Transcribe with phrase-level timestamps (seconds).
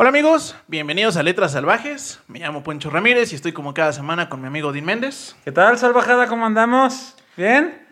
[0.00, 2.20] Hola amigos, bienvenidos a Letras Salvajes.
[2.26, 5.36] Me llamo Poncho Ramírez y estoy como cada semana con mi amigo Dean Méndez.
[5.44, 6.26] ¿Qué tal, salvajada?
[6.26, 7.16] ¿Cómo andamos?
[7.36, 7.86] ¿Bien?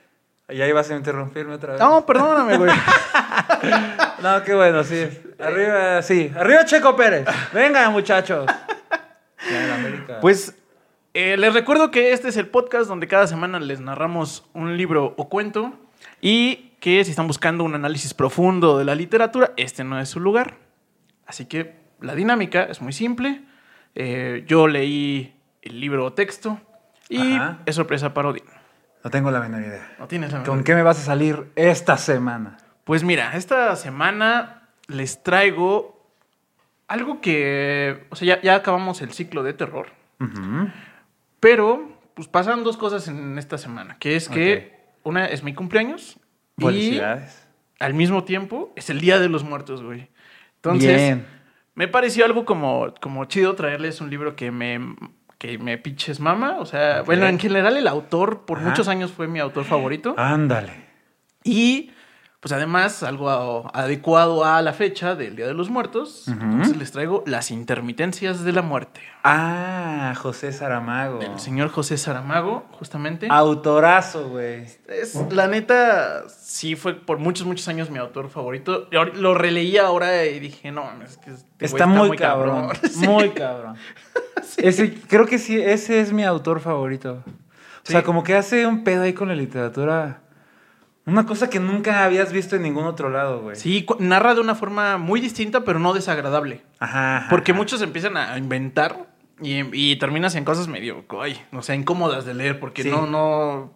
[0.48, 1.83] Ya ibas a interrumpirme otra vez.
[1.83, 2.71] No, perdóname, güey.
[4.22, 5.06] No, qué bueno, sí.
[5.38, 6.33] Arriba, sí.
[6.34, 7.26] Arriba Checo Pérez.
[7.52, 8.47] Venga, muchachos.
[10.22, 10.54] Pues
[11.12, 15.12] eh, les recuerdo que este es el podcast donde cada semana les narramos un libro
[15.19, 15.75] o cuento
[16.23, 20.20] y que si están buscando un análisis profundo de la literatura, este no es su
[20.20, 20.56] lugar.
[21.27, 23.43] Así que la dinámica es muy simple.
[23.95, 26.61] Eh, yo leí el libro o texto
[27.09, 27.59] y Ajá.
[27.66, 28.45] es sorpresa para Odín.
[29.02, 29.95] No tengo la menor idea.
[29.98, 32.59] No tienes la ¿Con menor qué me vas a salir esta semana?
[32.84, 36.11] Pues mira, esta semana les traigo
[36.87, 39.88] algo que, o sea, ya, ya acabamos el ciclo de terror,
[41.41, 46.19] pero pues pasaron dos cosas en esta semana, que es que una es mi cumpleaños
[46.57, 47.46] y Felicidades.
[47.79, 50.09] al mismo tiempo es el Día de los Muertos, güey.
[50.57, 51.26] Entonces, Bien.
[51.79, 54.80] Me pareció algo como, como chido traerles un libro que me,
[55.38, 58.70] que me pinches mama, o sea, bueno, en general el autor por Ajá.
[58.70, 60.12] muchos años fue mi autor favorito.
[60.18, 60.73] Ándale.
[61.45, 61.93] Y
[62.41, 66.28] pues además algo a- adecuado a la fecha del Día de los Muertos.
[66.28, 69.00] Entonces les traigo Las intermitencias de la muerte.
[69.25, 71.19] Ah, José Saramago.
[71.19, 73.27] Del señor José Saramago, justamente.
[73.31, 74.66] Autorazo, güey.
[74.86, 78.86] Es, la neta, sí fue por muchos, muchos años mi autor favorito.
[78.91, 82.69] Lo releí ahora y dije, no, es que este güey Está, muy, cabrón.
[82.89, 83.06] Sí.
[83.09, 83.75] Muy cabrón.
[84.59, 87.22] Ese, creo que sí, ese es mi autor favorito.
[87.84, 90.20] O sea, como que hace un pedo ahí con la literatura.
[91.08, 93.56] Una cosa que nunca habías visto en ningún otro lado, güey.
[93.56, 96.60] Sí, narra de una forma muy distinta, pero no desagradable.
[96.78, 97.16] Ajá.
[97.16, 97.58] ajá, Porque ajá.
[97.58, 99.06] muchos empiezan a inventar
[99.40, 102.90] y, y terminas en cosas medio, ay, o sea, incómodas de leer, porque Sí.
[102.90, 103.72] no, no.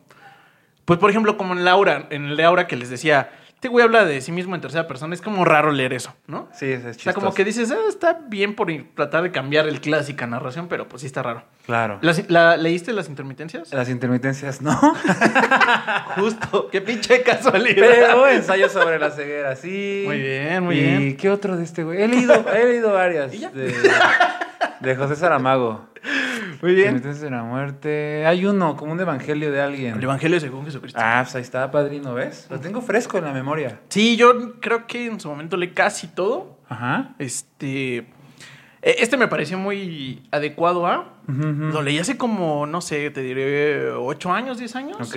[0.84, 3.30] Pues por ejemplo, como en Laura, en el de Aura que les decía,
[3.62, 6.48] este güey habla de sí mismo en tercera persona, es como raro leer eso, ¿no?
[6.52, 7.14] Sí, es, es O sea, chistoso.
[7.20, 11.02] como que dices, ah, está bien por tratar de cambiar el clásica narración, pero pues
[11.02, 11.44] sí está raro.
[11.64, 11.98] Claro.
[12.02, 13.72] ¿Las- la- ¿Leíste las intermitencias?
[13.72, 14.72] Las intermitencias, no.
[16.16, 17.86] Justo, qué pinche casualidad.
[17.88, 20.02] Pero ensayo sobre la ceguera, sí.
[20.06, 21.16] Muy bien, muy ¿Y bien.
[21.16, 22.02] qué otro de este güey?
[22.02, 23.32] He leído, he leído varias.
[23.32, 23.50] ¿Y ya?
[23.50, 23.72] De,
[24.80, 25.86] de José Saramago.
[26.60, 26.88] Muy bien.
[26.96, 28.26] Intermitencias de la muerte.
[28.26, 29.96] Hay uno, como un evangelio de alguien.
[29.96, 30.98] El Evangelio según Jesucristo.
[31.02, 32.46] Ah, pues ahí está, padrino, ¿ves?
[32.50, 33.80] Lo tengo fresco en la memoria.
[33.88, 36.58] Sí, yo creo que en su momento leí casi todo.
[36.68, 37.14] Ajá.
[37.18, 37.96] Este.
[37.98, 38.06] eh,
[38.82, 41.14] Este me pareció muy adecuado a.
[41.28, 41.42] Ujú.
[41.72, 44.96] Lo leí hace como, no sé, te diré, 8 años, 10 años.
[45.00, 45.16] Ok.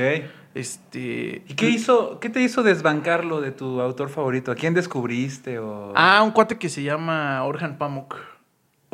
[0.53, 1.44] Este.
[1.47, 4.52] ¿Y qué hizo, qué te hizo desbancarlo de tu autor favorito?
[4.52, 5.91] ¿A quién descubriste o...?
[5.96, 8.16] Ah, un cuate que se llama Orhan Pamuk.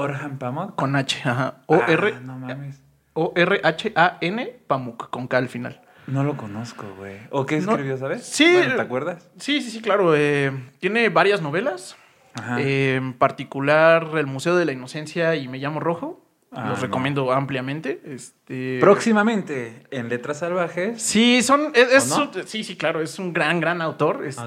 [0.01, 0.75] Orhan Pamuk.
[0.75, 1.55] Con H, ajá.
[1.67, 2.13] O-R.
[2.15, 2.81] Ah, no mames.
[3.13, 5.81] O-R-H-A-N Pamuk, con K al final.
[6.07, 7.17] No lo conozco, güey.
[7.29, 7.71] ¿O qué No.
[7.71, 8.23] escribió, sabes?
[8.25, 8.51] Sí.
[8.53, 9.29] Bueno, ¿te acuerdas?
[9.37, 10.13] Sí, sí, sí, claro.
[10.15, 11.95] eh, tiene varias novelas.
[12.33, 12.59] Ajá.
[12.61, 16.25] Eh, en particular, El Museo de la Inocencia y Me llamo Rojo.
[16.53, 16.85] Ah, Los no.
[16.85, 18.01] recomiendo ampliamente.
[18.05, 18.77] Este.
[18.81, 21.01] Próximamente, en Letras Salvajes.
[21.01, 21.71] Sí, son.
[21.73, 22.31] Es, es ¿O no?
[22.35, 24.25] un- sí, sí, claro, es un gran, gran autor.
[24.25, 24.41] este,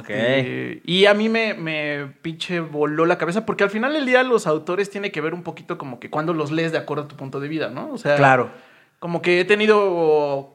[0.76, 0.82] Ok.
[0.84, 4.46] Y a mí me, me pinche voló la cabeza porque al final del día los
[4.46, 7.16] autores tiene que ver un poquito como que cuando los lees de acuerdo a tu
[7.16, 7.90] punto de vida, ¿no?
[7.92, 8.50] O sea, Claro.
[8.98, 10.50] como que he tenido.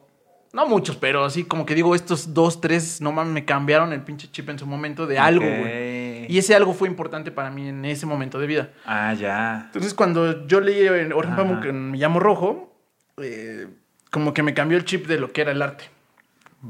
[0.52, 4.02] No muchos, pero así como que digo, estos dos, tres, no mames, me cambiaron el
[4.02, 5.52] pinche chip en su momento de algo, Ok.
[6.28, 8.70] Y ese algo fue importante para mí en ese momento de vida.
[8.84, 9.62] Ah, ya.
[9.66, 12.76] Entonces, cuando yo leí en Orhan en Me llamo Rojo,
[13.22, 13.66] eh,
[14.10, 15.84] como que me cambió el chip de lo que era el arte.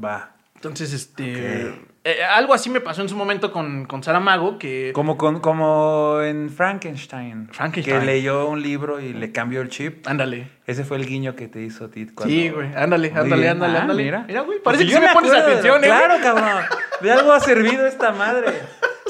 [0.03, 0.35] Va.
[0.55, 1.73] Entonces, este.
[2.03, 4.91] Eh, algo así me pasó en su momento con, con Saramago, que.
[4.93, 7.49] Como, con, como en Frankenstein.
[7.51, 7.99] Frankenstein.
[7.99, 10.07] Que leyó un libro y le cambió el chip.
[10.07, 10.49] Ándale.
[10.65, 12.07] Ese fue el guiño que te hizo a ti.
[12.07, 12.67] cuando- Sí, güey.
[12.75, 14.03] Ándale, ándale, ándale, Ah, ándale.
[14.03, 14.59] Mira, Mira, güey.
[14.63, 15.49] Parece Porque que sí me pones acuerdo.
[15.51, 15.87] atención, ¿eh?
[15.87, 16.63] Claro, cabrón.
[17.01, 18.47] De algo ha servido esta madre.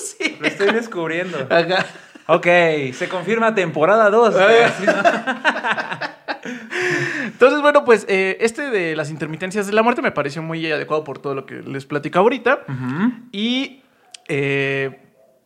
[0.01, 0.37] Sí.
[0.39, 1.37] Lo estoy descubriendo.
[2.27, 2.45] Ok,
[2.93, 4.35] se confirma temporada 2.
[7.25, 11.03] Entonces, bueno, pues eh, este de las intermitencias de la muerte me pareció muy adecuado
[11.03, 12.61] por todo lo que les platico ahorita.
[13.31, 13.81] Y,
[14.27, 14.99] eh,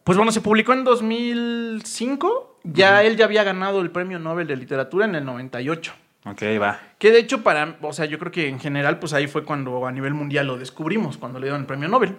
[0.04, 2.60] pues bueno, se publicó en 2005.
[2.64, 5.94] Ya él ya había ganado el premio Nobel de Literatura en el 98.
[6.26, 6.80] Ok, va.
[6.98, 9.86] Que de hecho, para, o sea, yo creo que en general, pues ahí fue cuando
[9.86, 12.16] a nivel mundial lo descubrimos, cuando le dieron el premio Nobel.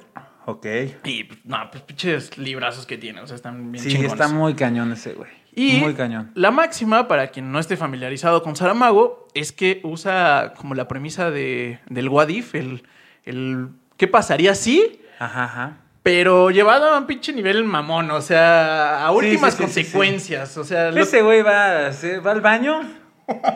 [0.46, 0.66] Ok.
[1.04, 4.12] Y, pues, no, pues pinches librazos que tiene, o sea, están bien Sí, chingones.
[4.12, 5.30] está muy cañón ese, güey.
[5.54, 6.30] Y Muy cañón.
[6.34, 11.30] la máxima, para quien no esté familiarizado con Saramago, es que usa como la premisa
[11.30, 12.82] de, del what if, el,
[13.24, 15.00] el ¿qué pasaría si?
[15.18, 15.76] Ajá, ajá.
[16.02, 19.82] Pero llevado a un pinche nivel mamón, o sea, a últimas sí, sí, sí, sí.
[19.84, 20.56] consecuencias.
[20.58, 22.82] O sea, lo- Ese güey va, se va al baño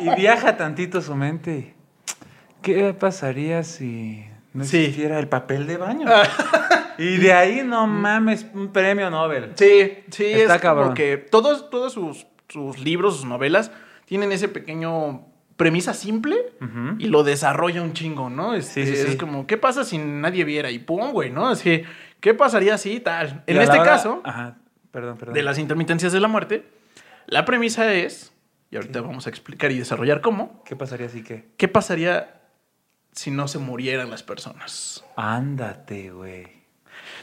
[0.00, 1.74] y viaja tantito su mente.
[2.62, 4.78] ¿Qué pasaría si no Sí.
[4.78, 6.06] existiera el papel de baño.
[6.98, 9.52] y de ahí, no mames, un premio Nobel.
[9.54, 10.94] Sí, sí, Está es cabrón.
[10.94, 13.70] que todos, todos sus, sus libros, sus novelas,
[14.06, 15.26] tienen ese pequeño
[15.56, 16.96] premisa simple Ujú.
[16.98, 18.54] y lo desarrolla un chingo, ¿no?
[18.54, 19.08] Este, Sí, sí, sí.
[19.12, 20.70] Es como, ¿qué pasa si nadie viera?
[20.70, 21.48] Y pum, güey, ¿no?
[21.48, 21.82] Así,
[22.20, 23.44] ¿qué pasaría si tal?
[23.46, 24.56] Y En este hora- caso, Ajá,
[24.90, 25.34] perdón, perdón.
[25.34, 26.66] de las intermitencias de la muerte,
[27.26, 28.32] la premisa es,
[28.70, 31.48] y ahorita vamos a explicar y desarrollar cómo, ¿Qué pasaría si qué?
[31.58, 32.39] ¿qué pasaría
[33.20, 35.04] si no se murieran las personas?
[35.14, 36.46] Ándate, güey.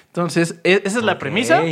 [0.06, 1.64] Entonces, e- esa es la premisa.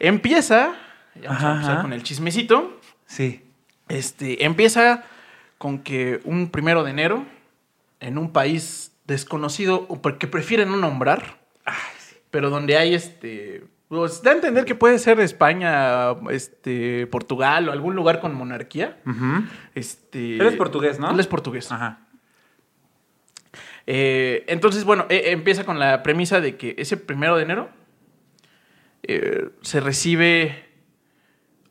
[0.00, 0.74] Empieza,
[1.14, 2.80] ya vamos Ajá, a empezar con el chismecito.
[3.06, 3.44] Sí.
[3.88, 5.04] Este, empieza
[5.58, 7.24] con que un primero de enero,
[8.00, 11.38] en un país desconocido, o porque prefieren no nombrar,
[12.32, 13.64] pero donde hay este.
[13.86, 18.98] Pues da a entender que puede ser España, este, Portugal o algún lugar con monarquía.
[19.06, 19.44] Ujú.
[19.76, 21.10] Este, Él es portugués, ¿no?
[21.12, 21.70] Él es portugués.
[21.70, 22.01] Ajá.
[23.86, 27.68] Eh, entonces, bueno, eh, empieza con la premisa de que ese primero de enero
[29.02, 30.64] eh, se recibe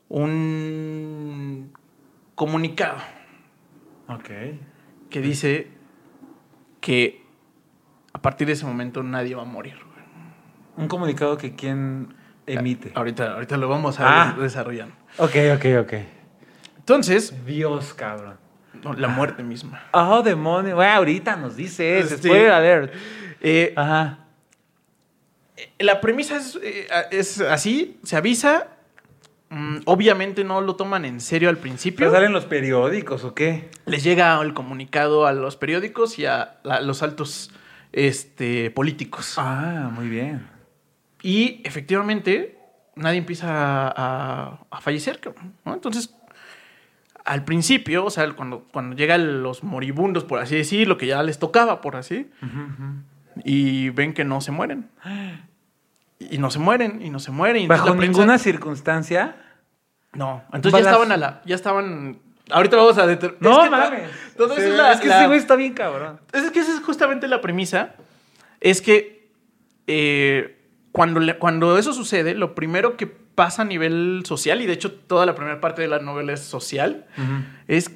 [0.08, 1.72] un
[2.34, 2.98] comunicado
[4.08, 4.28] Ok.
[5.10, 5.68] que dice
[6.80, 7.22] que
[8.12, 9.76] a partir de ese momento nadie va a morir.
[10.76, 12.14] Un comunicado que quién
[12.46, 12.92] emite.
[12.94, 14.34] Ahorita, ahorita lo vamos a Ah.
[14.36, 14.94] ir desarrollando.
[15.18, 15.92] Ok, ok, ok.
[16.78, 18.36] Entonces, Dios, cabrón.
[18.82, 19.82] No, la muerte misma.
[19.92, 20.74] Oh, demonio.
[20.76, 22.16] Güey, ahorita nos dice eso.
[22.16, 22.22] Sí.
[22.24, 22.94] Spoiler alert.
[23.40, 24.18] Eh, Ajá.
[25.78, 28.68] La premisa es, eh, es así, se avisa.
[29.50, 31.98] mm, obviamente no lo toman en serio al principio.
[31.98, 33.68] ¿Pero salen los periódicos o qué?
[33.84, 37.50] Les llega el comunicado a los periódicos y a la- los altos
[37.92, 39.34] este, políticos.
[39.36, 40.48] Ah, muy bien.
[41.20, 42.58] Y efectivamente,
[42.96, 45.20] nadie empieza a, a- a fallecer.
[45.66, 45.74] ¿no?
[45.74, 46.14] Entonces,
[47.24, 51.38] al principio, o sea, cuando, cuando llegan los moribundos, por así decirlo, que ya les
[51.38, 52.30] tocaba, por así,
[53.44, 54.88] y ven que no se mueren.
[56.18, 57.66] Y no se mueren, y no se mueren.
[57.68, 59.36] Bajo ninguna circunstancia.
[60.12, 61.42] No, entonces ya estaban a la.
[61.44, 62.18] Ya estaban.
[62.50, 64.10] Ahorita vamos a deter- No es que mames.
[64.36, 64.92] Todo Sí, es la.
[64.92, 66.20] es que la- ese güey está bien cabrón.
[66.32, 67.94] Es que esa es justamente la premisa.
[68.60, 69.30] Es que
[69.86, 70.58] eh,
[70.92, 74.92] cuando, le- cuando eso sucede, lo primero que pasa a nivel social, y de hecho
[74.92, 77.06] toda la primera parte de la novela es social,
[77.68, 77.90] es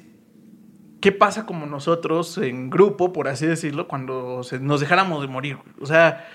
[1.01, 5.57] qué pasa como nosotros en grupo, por así decirlo, cuando nos dejáramos de morir.
[5.79, 6.27] O sea,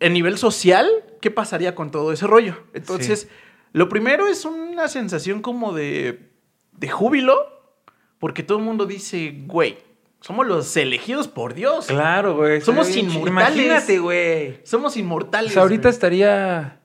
[0.00, 0.88] en nivel social,
[1.20, 2.56] ¿qué pasaría con todo ese rollo?
[2.72, 3.28] Entonces,
[3.72, 6.30] lo primero es una sensación como de,
[6.72, 7.36] de júbilo,
[8.18, 9.78] porque todo el mundo dice, güey,
[10.20, 11.86] somos los elegidos por Dios.
[11.86, 12.60] Claro, güey.
[12.60, 13.28] Somos inmortales.
[13.30, 14.60] Imagínate, güey.
[14.64, 15.52] Somos O inmortales.
[15.52, 15.92] sea, ahorita güey.
[15.92, 16.80] estaría.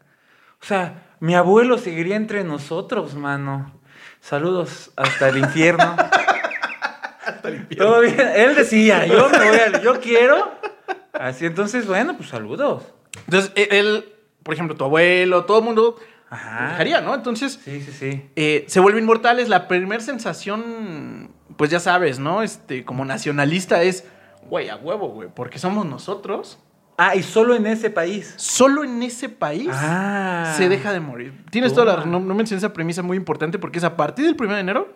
[0.62, 3.72] O sea, mi abuelo seguiría entre nosotros, mano.
[4.20, 5.96] Saludos hasta el infierno.
[7.78, 8.20] Todo bien.
[8.36, 9.82] Él decía, yo me voy a.
[9.82, 10.52] Yo quiero.
[11.14, 12.84] Así, entonces, bueno, pues saludos.
[13.26, 15.96] Entonces, e- él, por ejemplo, tu abuelo, todo el mundo
[16.30, 16.70] Ajá.
[16.72, 17.14] dejaría, ¿no?
[17.16, 18.30] Entonces, Sí, sí, sí.
[18.36, 19.48] eh, se vuelven inmortales.
[19.48, 22.44] La primera sensación, pues ya sabes, ¿no?
[22.44, 24.06] Este, como nacionalista es,
[24.50, 26.60] güey, a huevo, güey, porque somos nosotros.
[26.98, 28.34] Ah, y solo en ese país.
[28.38, 30.54] Solo en ese país Ah.
[30.58, 31.34] se deja de morir.
[31.50, 34.36] Tienes toda la no, no mencioné esa premisa muy importante porque es a partir del
[34.40, 34.94] 1 de enero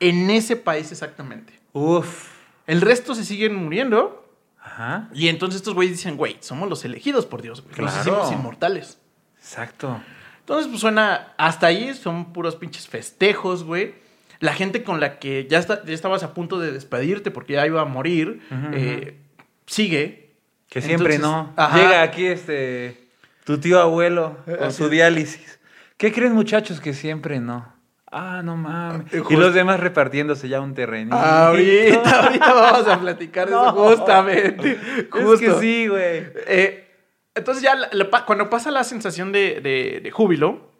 [0.00, 1.52] en ese país exactamente.
[1.72, 2.28] Uf.
[2.66, 4.28] El resto se siguen muriendo
[4.62, 5.08] Ajá.
[5.14, 7.74] y entonces estos güeyes dicen, güey, somos los elegidos por Dios, güey.
[7.80, 8.10] Nos Claro.
[8.24, 8.98] hicimos inmortales.
[9.38, 10.00] Exacto.
[10.40, 13.94] Entonces, pues suena, hasta ahí son puros pinches festejos, güey.
[14.40, 17.66] La gente con la que ya, está, ya estabas a punto de despedirte porque ya
[17.66, 18.40] iba a morir,
[18.72, 19.18] eh,
[19.66, 20.27] sigue.
[20.68, 21.52] Que siempre Entonces, no.
[21.56, 21.76] ajá.
[21.78, 23.08] Llega aquí este
[23.44, 24.90] tu tío abuelo con Así su es.
[24.90, 25.58] diálisis.
[25.96, 27.72] ¿Qué creen muchachos que siempre no?
[28.10, 29.12] Ah, no mames.
[29.12, 31.16] Eh, Y los demás repartiéndose ya un terrenito.
[31.16, 34.72] Ahorita, ahorita vamos a platicar de eso justamente.
[34.72, 35.38] Es Justo.
[35.38, 36.26] que sí, güey.
[36.46, 36.88] Eh,
[37.34, 40.70] entonces ya la- la pa- cuando pasa la sensación de, de- de júbilo,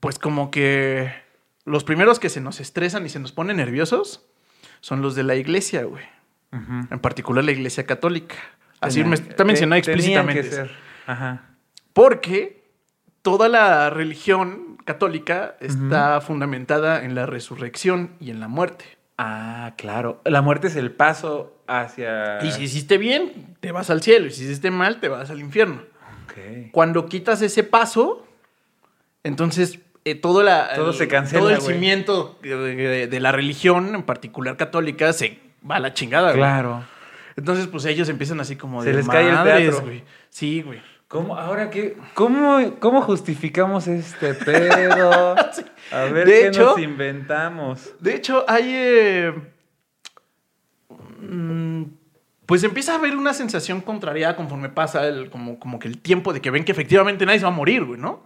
[0.00, 1.12] pues como que
[1.64, 4.24] los primeros que se nos estresan y se nos ponen nerviosos
[4.80, 6.04] son los de la iglesia, güey.
[6.52, 8.34] En particular la iglesia católica.
[8.80, 10.42] Así me- está mencionado explícitamente.
[10.42, 10.70] que ser.
[11.06, 11.42] Ajá.
[11.92, 12.62] Porque
[13.22, 18.84] toda la religión católica está fundamentada en la resurrección y en la muerte.
[19.18, 20.22] Ah, claro.
[20.24, 22.42] La muerte es el paso hacia.
[22.42, 24.26] Y si hiciste bien, te vas al cielo.
[24.26, 25.82] Y si hiciste mal, te vas al infierno.
[26.24, 26.70] Ok.
[26.72, 28.26] Cuando quitas ese paso,
[29.24, 31.74] entonces eh, todo, la, Todo el- se cancela, todo el güey.
[31.74, 36.30] cimiento de, de- de la religión, en particular católica, se va a la chingada.
[36.30, 36.42] güey.
[37.40, 39.86] Entonces, pues ellos empiezan así como Se de les cae el "Madres, teatro".
[39.86, 40.04] güey.
[40.28, 40.80] Sí, güey.
[41.08, 41.96] ¿Cómo, ahora qué?
[42.14, 45.34] ¿Cómo, cómo justificamos este pedo?
[45.90, 47.94] A ver De qué hecho- nos inventamos.
[47.98, 48.64] De hecho, hay.
[48.72, 49.32] eh,
[51.20, 51.82] mm,
[52.46, 56.32] pues empieza a haber una sensación contrariada conforme pasa el, como, como que el tiempo
[56.32, 58.22] de que ven que efectivamente nadie se va a morir, güey, ¿no?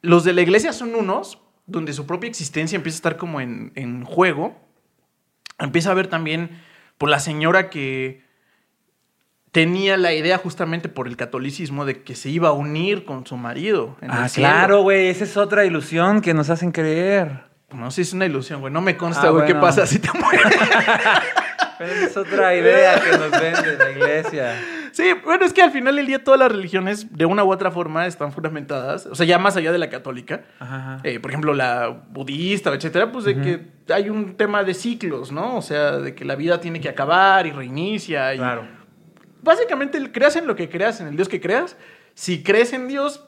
[0.00, 3.72] Los de la iglesia son unos donde su propia existencia empieza a estar como en,
[3.74, 4.56] en juego.
[5.58, 6.60] Empieza a ver también
[6.98, 8.24] por la señora que
[9.52, 13.36] tenía la idea justamente por el catolicismo de que se iba a unir con su
[13.36, 13.96] marido.
[14.00, 15.08] en Ah, el claro, güey.
[15.08, 17.44] Esa es otra ilusión que nos hacen creer.
[17.72, 18.72] No si es una ilusión, güey.
[18.72, 19.66] No me consta, Ah, güey, qué bueno.
[19.66, 20.42] pasa si te mueres.
[21.78, 24.54] Pero es otra idea que nos vende la iglesia.
[24.92, 27.70] Sí, bueno, es que al final del día todas las religiones, de una u otra
[27.70, 29.06] forma, están fundamentadas.
[29.06, 30.42] O sea, ya más allá de la católica.
[30.60, 35.32] Ajá, eh, por ejemplo, la budista, etcétera, pues de que hay un tema de ciclos,
[35.32, 35.56] ¿no?
[35.56, 38.34] O sea, de que la vida tiene que acabar y reinicia.
[38.34, 38.66] Y Claro.
[39.42, 41.76] Básicamente, creas en lo que creas, en el Dios que creas.
[42.14, 43.24] Si crees en Dios,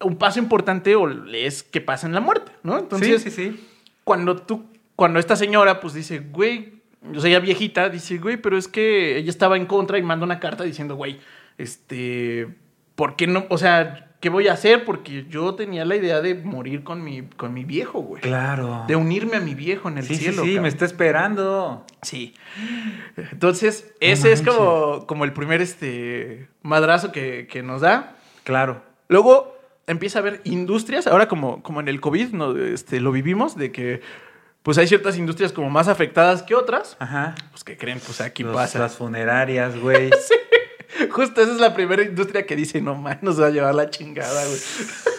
[0.00, 2.78] un paso importante o es que pasa en la muerte, ¿no?
[2.78, 3.68] Entonces, sí, sí, sí.
[4.04, 6.82] cuando tú, cuando esta señora, pues dice, güey,
[7.14, 10.24] o sea, ya viejita, dice, güey, pero es que ella estaba en contra y manda
[10.24, 11.20] una carta diciendo, güey,
[11.58, 12.48] este,
[12.94, 13.46] ¿por qué no?
[13.50, 14.86] O sea, ¿qué voy a hacer?
[14.86, 18.22] Porque yo tenía la idea de morir con mi, con mi viejo, güey.
[18.22, 18.86] Claro.
[18.88, 20.36] De unirme a mi viejo en el sí, cielo.
[20.36, 20.62] sí, sí, cabrón.
[20.62, 21.84] me está esperando.
[22.00, 22.32] Sí.
[23.32, 28.16] Entonces, ese es como, como el primer este, madrazo que, que nos da.
[28.44, 28.82] Claro.
[29.08, 32.56] Luego empieza a haber industrias, ahora como, como en el COVID ¿no?
[32.56, 34.00] este, lo vivimos, de que
[34.62, 37.34] pues hay ciertas industrias como más afectadas que otras, Ajá.
[37.50, 38.78] pues que creen, pues aquí Los- pasa.
[38.78, 40.08] Las funerarias, güey.
[41.10, 43.90] Justo esa es la primera industria que dice, no man, nos va a llevar la
[43.90, 44.58] chingada, güey.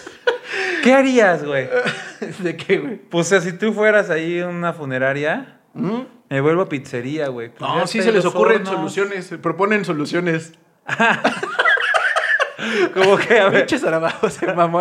[0.83, 1.67] ¿Qué harías, güey?
[2.39, 2.95] ¿De qué, güey?
[2.97, 6.01] Pues o sea, si tú fueras ahí en una funeraria, ¿Mm?
[6.29, 7.49] me vuelvo a pizzería, güey.
[7.49, 8.75] Pues No, sí se les ocurren hornos.
[8.93, 10.53] soluciones, se proponen soluciones.
[12.93, 13.67] Como que, a ver.
[13.69, 14.79] Se mamó.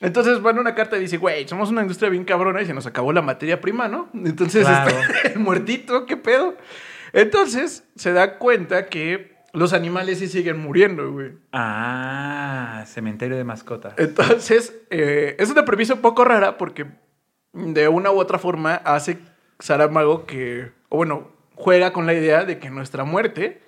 [0.00, 2.86] Entonces manda una carta y dice, güey, somos una industria bien cabrona y se nos
[2.86, 4.08] acabó la materia prima, ¿no?
[4.14, 4.90] Entonces, Claro.
[4.98, 6.54] este, el muertito, ¿qué pedo?
[7.12, 11.32] Entonces se da cuenta que los animales sí siguen muriendo, güey.
[11.52, 13.94] Ah, cementerio de mascotas.
[13.96, 16.86] Entonces, eh, es una premisa un poco rara porque
[17.52, 19.18] de una u otra forma hace
[19.58, 23.60] Saramago que, o bueno, juega con la idea de que nuestra muerte,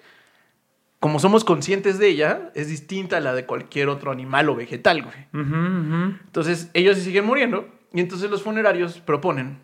[1.01, 5.03] como somos conscientes de ella, es distinta a la de cualquier otro animal o vegetal,
[5.03, 5.17] güey.
[6.25, 9.59] Entonces, ellos sí siguen muriendo y entonces los funerarios proponen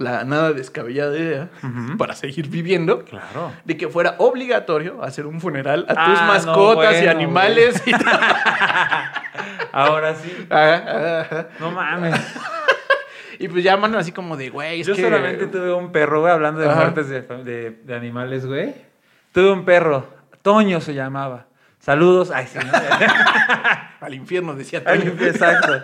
[0.00, 1.48] la nada descabellada idea
[1.96, 3.04] para seguir viviendo.
[3.04, 3.52] Claro.
[3.64, 7.92] De que fuera obligatorio hacer un funeral a tus Ah, no, mascotas y animales y.
[9.72, 10.46] Ahora sí.
[10.50, 11.48] Ajá, ajá, ajá.
[11.60, 12.14] No mames.
[13.42, 15.00] Y pues llaman así como de, güey, Yo que...
[15.00, 16.76] solamente tuve un perro, güey, hablando de Ajá.
[16.80, 18.74] muertes de, de- de animales, güey.
[19.32, 20.06] Tuve un perro.
[20.42, 21.46] Toño se llamaba.
[21.78, 22.30] Saludos.
[22.34, 22.58] Ay, sí.
[22.58, 22.70] ¿no?
[24.06, 25.12] Al infierno, decía Toño.
[25.22, 25.82] Exacto.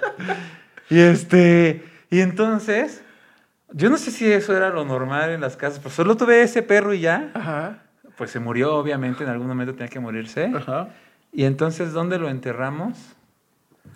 [0.91, 1.83] Y este.
[2.11, 3.03] Y entonces.
[3.73, 6.63] Yo no sé si eso era lo normal en las casas, pero solo tuve ese
[6.63, 7.31] perro y ya.
[7.35, 7.83] Ajá,
[8.17, 10.51] Pues se murió, obviamente, en algún momento tenía que morirse.
[10.55, 10.89] ajá.
[11.33, 12.97] Y entonces, ¿dónde lo enterramos?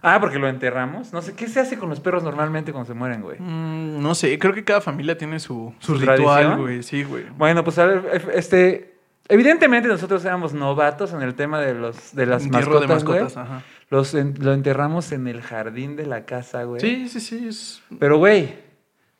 [0.02, 1.12] Ah, porque lo enterramos.
[1.12, 3.38] No sé, ¿qué se hace con los perros normalmente cuando se mueren, güey?
[3.40, 6.60] Mm, no sé, creo que cada familia tiene su, su ¿Su ritual, tradición?
[6.60, 6.82] güey.
[6.82, 7.24] Sí, güey.
[7.36, 8.94] Bueno, pues a ver, este.
[9.28, 13.34] Evidentemente nosotros éramos novatos en el tema de los de las Entierro mascotas, de mascotas,
[13.34, 13.44] güey.
[13.46, 13.62] ajá.
[13.88, 16.80] Los en- lo enterramos en el jardín de la casa, güey.
[16.80, 17.46] Sí, sí, sí.
[17.48, 18.54] es- Pero, güey,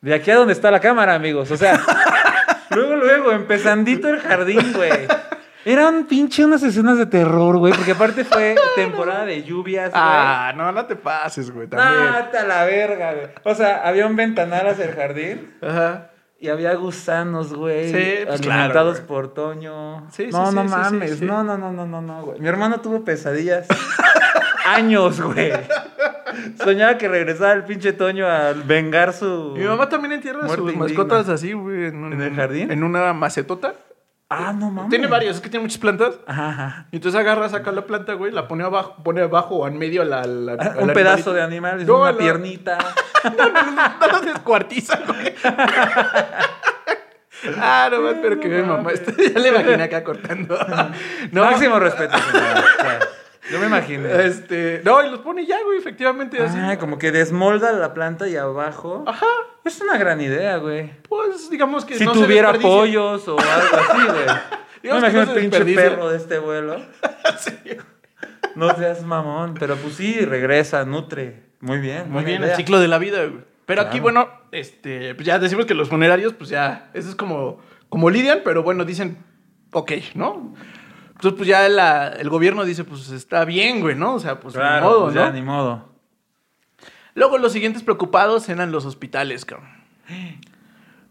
[0.00, 1.50] de aquí a donde está la cámara, amigos.
[1.50, 1.80] O sea,
[2.71, 5.07] luego, luego, empezandito el jardín, güey.
[5.64, 10.02] Eran pinche unas escenas de terror, güey, porque aparte fue temporada de lluvias, güey.
[10.02, 12.14] Ah, no, no te pases, güey, también.
[12.14, 13.26] Hasta la verga, güey.
[13.45, 16.12] O sea, había un ventanal hacia el jardín Ajá.
[16.38, 17.92] y había gusanos, güey.
[17.92, 20.11] Sí, pues alimentados claro, por Toño.
[20.11, 21.21] Sí, sí, no, sí, no sí, mames.
[21.21, 22.40] No, no, no, no, no, no, güey.
[22.40, 23.66] Mi hermano tuvo pesadillas.
[24.64, 25.52] Años, güey.
[26.63, 29.55] Soñaba que regresaba el pinche Toño a vengar su.
[29.57, 30.85] Mi mamá también entierra sus indigna.
[30.85, 31.87] mascotas así, güey.
[31.87, 32.71] ¿En, un- ¿En el jardín?
[32.71, 33.75] En una macetota.
[34.33, 34.91] Ah, no mames.
[34.91, 36.21] Tiene varias, es que tiene muchas plantas.
[36.27, 36.87] Ajá.
[36.93, 40.05] Y entonces agarra, saca la planta, güey, la pone abajo, pone abajo o en medio
[40.05, 42.79] la, la- Ah, Un pedazo de animal, No, una la- piernita.
[43.25, 45.35] No, no, no, no lo descuartiza, güey.
[47.59, 48.91] Ah, no más, pero que mi mamá.
[48.93, 50.59] ya le imaginé acá cortando.
[51.33, 52.65] No, Máximo respeto, señora.
[53.50, 54.25] Yo me imaginé.
[54.26, 54.80] Este.
[54.85, 56.59] No, y los pone ya, güey, efectivamente así.
[56.59, 59.04] Ah, como que desmolda la planta y abajo.
[59.07, 59.26] Ajá.
[59.64, 60.90] Es una gran idea, güey.
[61.09, 62.78] Pues digamos que Si no se tuviera desperdicia.
[62.78, 64.26] pollos o algo así, güey.
[64.83, 66.76] Me imagino no el se pinche perro de este vuelo.
[67.38, 67.52] Sí.
[68.57, 71.42] No seas mamón, pero pues sí, regresa, nutre.
[71.61, 72.52] Muy bien, Muy bien, idea.
[72.52, 73.45] el ciclo de la vida, güey.
[73.66, 77.61] Pero aquí, bueno, este, pues ya decimos que los funerarios, pues ya, eso es como,
[77.88, 79.19] como lidian, pero bueno, dicen,
[79.73, 80.54] ok, ¿no?
[81.21, 84.15] Entonces, pues ya la- el gobierno dice, pues está bien, güey, ¿no?
[84.15, 85.21] O sea, pues Claro, ni modo, pues ¿no?
[85.27, 85.89] ya, ni modo.
[87.15, 89.69] Luego los siguientes preocupados eran los hospitales, cabrón.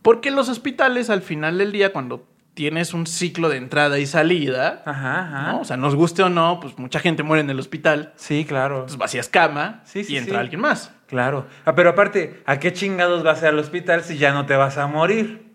[0.01, 2.25] Porque los hospitales, al final del día, cuando
[2.55, 4.81] tienes un ciclo de entrada y salida.
[4.85, 5.51] Ajá, ajá.
[5.51, 5.61] ¿no?
[5.61, 8.13] O sea, nos guste o no, pues mucha gente muere en el hospital.
[8.15, 8.75] Sí, claro.
[8.77, 10.39] Entonces vacías cama Sí, sí, y entra sí.
[10.39, 10.91] alguien más.
[11.07, 11.45] Claro.
[11.65, 14.55] Ah, pero aparte, ¿a qué chingados vas a ir al hospital si ya no te
[14.55, 15.48] vas a morir?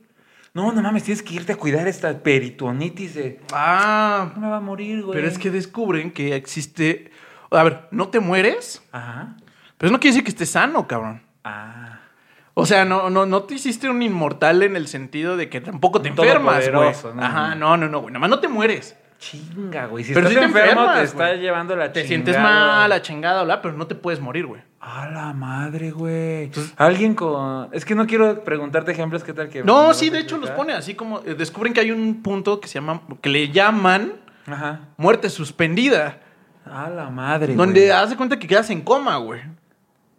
[0.55, 3.41] No, no mames, tienes que irte a cuidar esta peritonitis de...
[3.53, 5.17] Ah, No me va a morir, güey.
[5.17, 7.11] pero es que descubren que existe...
[7.51, 9.37] A ver, no te mueres, Ajá.
[9.77, 11.23] pero eso no quiere decir que estés sano, cabrón.
[11.45, 11.99] Ah.
[12.55, 16.01] O sea, no, no, no te hiciste un inmortal en el sentido de que tampoco
[16.01, 16.93] te enfermas, güey.
[17.17, 17.23] ¿no?
[17.23, 18.13] Ajá, no, no, no, güey.
[18.13, 18.97] Nada más no te mueres.
[19.19, 20.05] Chinga, güey.
[20.05, 21.41] Si Pero estás sí te enfermo, enfermas, te está güey.
[21.41, 22.09] llevando la Te chingada.
[22.09, 24.63] sientes mal, la chingada, bla, pero no te puedes morir, güey.
[24.87, 26.51] A la madre, güey.
[26.77, 27.71] Alguien con...
[27.73, 29.65] Es que no quiero preguntarte ejemplos, ¿qué tal que...
[29.65, 31.21] No, sí, de hecho los pone así como...
[31.21, 33.01] eh, descubren que hay un punto que se llama...
[33.23, 34.13] Que le llaman
[34.47, 34.81] Ajá.
[34.99, 36.21] muerte suspendida.
[36.71, 38.09] A la madre, donde güey.
[38.11, 39.41] de cuenta que quedas en coma, güey.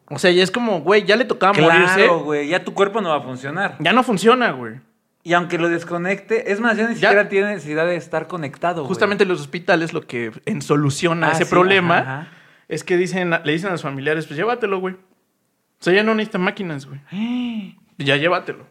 [0.10, 1.96] O sea, ya es como, güey, ya le tocaba morirse.
[1.96, 2.48] Claro, güey.
[2.48, 3.76] Ya tu cuerpo no va a funcionar.
[3.80, 4.80] Ya no funciona, güey.
[5.24, 8.82] Y aunque lo desconecte, es más, ya ni Ya- siquiera tiene necesidad de estar conectado,
[8.82, 8.88] güey.
[8.88, 12.28] Justamente los hospitales lo que en solución a Ah, ese sí, problema ajá, ajá.
[12.68, 14.96] Es que dicen, le dicen a los familiares, pues llévatelo, güey.
[14.96, 17.00] O sea, ya no necesitan máquinas, güey.
[17.98, 18.66] Ya llévatelo.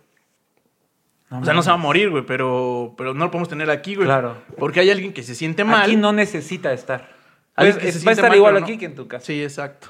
[1.31, 3.71] No o sea, no se va a morir, güey, pero, pero no lo podemos tener
[3.71, 4.07] aquí, güey.
[4.07, 4.37] Claro.
[4.59, 5.83] Porque hay alguien que se siente mal.
[5.85, 7.11] Aquí no necesita estar.
[7.57, 8.79] Pues, que es- va a estar mal, igual aquí no.
[8.79, 9.25] que en tu casa.
[9.27, 9.89] Sí, exacto.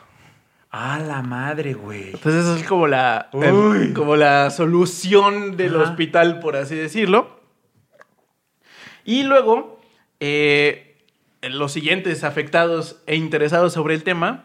[0.71, 2.11] A la madre, güey.
[2.13, 5.91] Entonces esa es como la, el- como la solución del Ajá.
[5.91, 7.41] hospital, por así decirlo.
[9.05, 9.81] Y luego,
[10.21, 10.84] eh,
[11.51, 14.45] los siguientes afectados e interesados sobre el tema,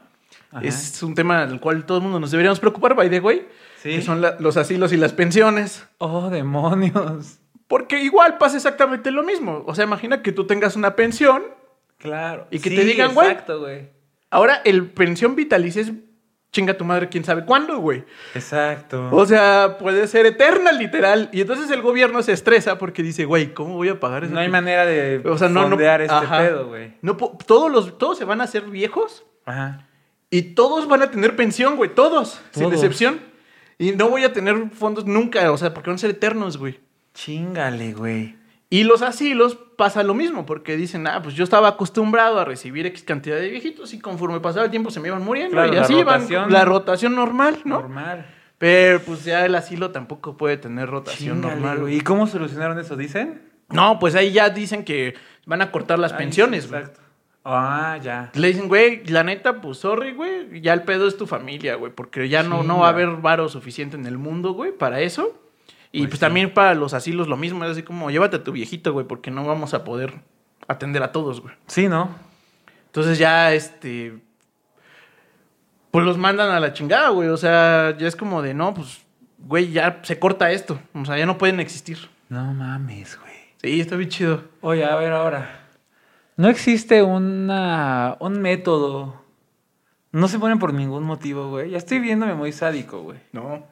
[0.51, 0.65] Ajá.
[0.65, 3.47] es un tema del cual todo el mundo nos deberíamos preocupar, by the way,
[3.81, 3.89] Sí.
[3.91, 5.85] que son la- los asilos y las pensiones.
[5.99, 7.39] Oh, demonios.
[7.67, 9.63] Porque igual pasa exactamente lo mismo.
[9.67, 11.43] O sea, imagina que tú tengas una pensión,
[11.97, 12.47] Claro.
[12.49, 13.29] Y que te digan, güey.
[13.29, 13.89] Exacto, güey.
[14.31, 15.91] ahora el pensión vitalicia es
[16.51, 18.03] chinga tu madre quién sabe cuándo, güey.
[18.33, 19.09] Exacto.
[19.11, 21.29] O sea, puede ser eterna, literal.
[21.31, 24.33] Y entonces el gobierno se estresa porque dice, güey, ¿cómo voy a pagar eso?
[24.33, 25.69] no hay manera de O sea, no, no.
[25.69, 26.39] fondear este ajá.
[26.39, 26.93] pedo, güey.
[27.01, 29.87] No todos, los, todos se van a hacer viejos Ajá.
[30.29, 31.93] y todos van a tener pensión, güey.
[31.93, 32.75] Todos, sin Todos.
[32.75, 33.19] excepción.
[33.77, 36.79] Y no voy a tener fondos nunca, o sea, porque van a ser eternos, güey.
[37.13, 38.35] Chingale, güey.
[38.69, 42.85] Y los asilos pasa lo mismo, porque dicen, ah, pues yo estaba acostumbrado a recibir
[42.87, 45.53] X cantidad de viejitos y conforme pasaba el tiempo se me iban muriendo.
[45.53, 46.51] Claro, y así van, rotación.
[46.51, 47.77] la rotación normal, ¿no?
[47.77, 48.25] Normal.
[48.57, 51.95] Pero pues ya el asilo tampoco puede tener rotación normal, güey.
[51.95, 53.41] ¿Y cómo solucionaron eso, dicen?
[53.69, 55.13] No, pues ahí ya dicen que
[55.45, 56.81] van a cortar las Ay, pensiones, sí, güey.
[56.81, 57.01] Exacto.
[57.45, 58.31] Ah, ya.
[58.33, 61.93] Le dicen, güey, la neta, pues sorry, güey, ya el pedo es tu familia, güey,
[61.93, 65.39] porque ya no, no va a haber varo suficiente en el mundo, güey, para eso.
[65.91, 66.25] Y Pues pues, sí.
[66.25, 69.31] también para los asilos lo mismo, es así como, llévate a tu viejito, güey, porque
[69.31, 70.13] no vamos a poder
[70.67, 71.55] atender a todos, güey.
[71.67, 72.09] Sí, ¿no?
[72.87, 74.19] Entonces ya, este,
[75.91, 79.01] pues los mandan a la chingada, güey, o sea, ya es como de, no, pues,
[79.39, 81.97] güey, ya se corta esto, o sea, ya no pueden existir.
[82.29, 83.33] No mames, güey.
[83.61, 84.43] Sí, está bien chido.
[84.61, 85.67] Oye, a ver ahora.
[86.37, 89.21] No existe una, un método.
[90.11, 91.71] No se ponen por ningún motivo, güey.
[91.71, 93.19] Ya estoy viéndome muy sádico, güey.
[93.33, 93.65] No.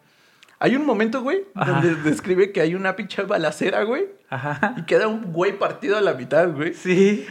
[0.60, 1.72] Hay un momento, güey, Ajá.
[1.74, 4.06] donde describe que hay una pinche balacera, güey.
[4.30, 4.76] Ajá.
[4.78, 6.74] Y queda un güey partido a la mitad, güey.
[6.74, 7.28] Sí.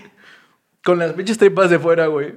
[0.84, 2.36] Con las pinches tripas de fuera, güey.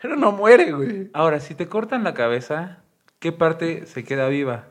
[0.00, 1.10] Pero no muere, güey.
[1.12, 2.78] Ahora, si te cortan la cabeza,
[3.18, 4.66] ¿qué parte se queda viva?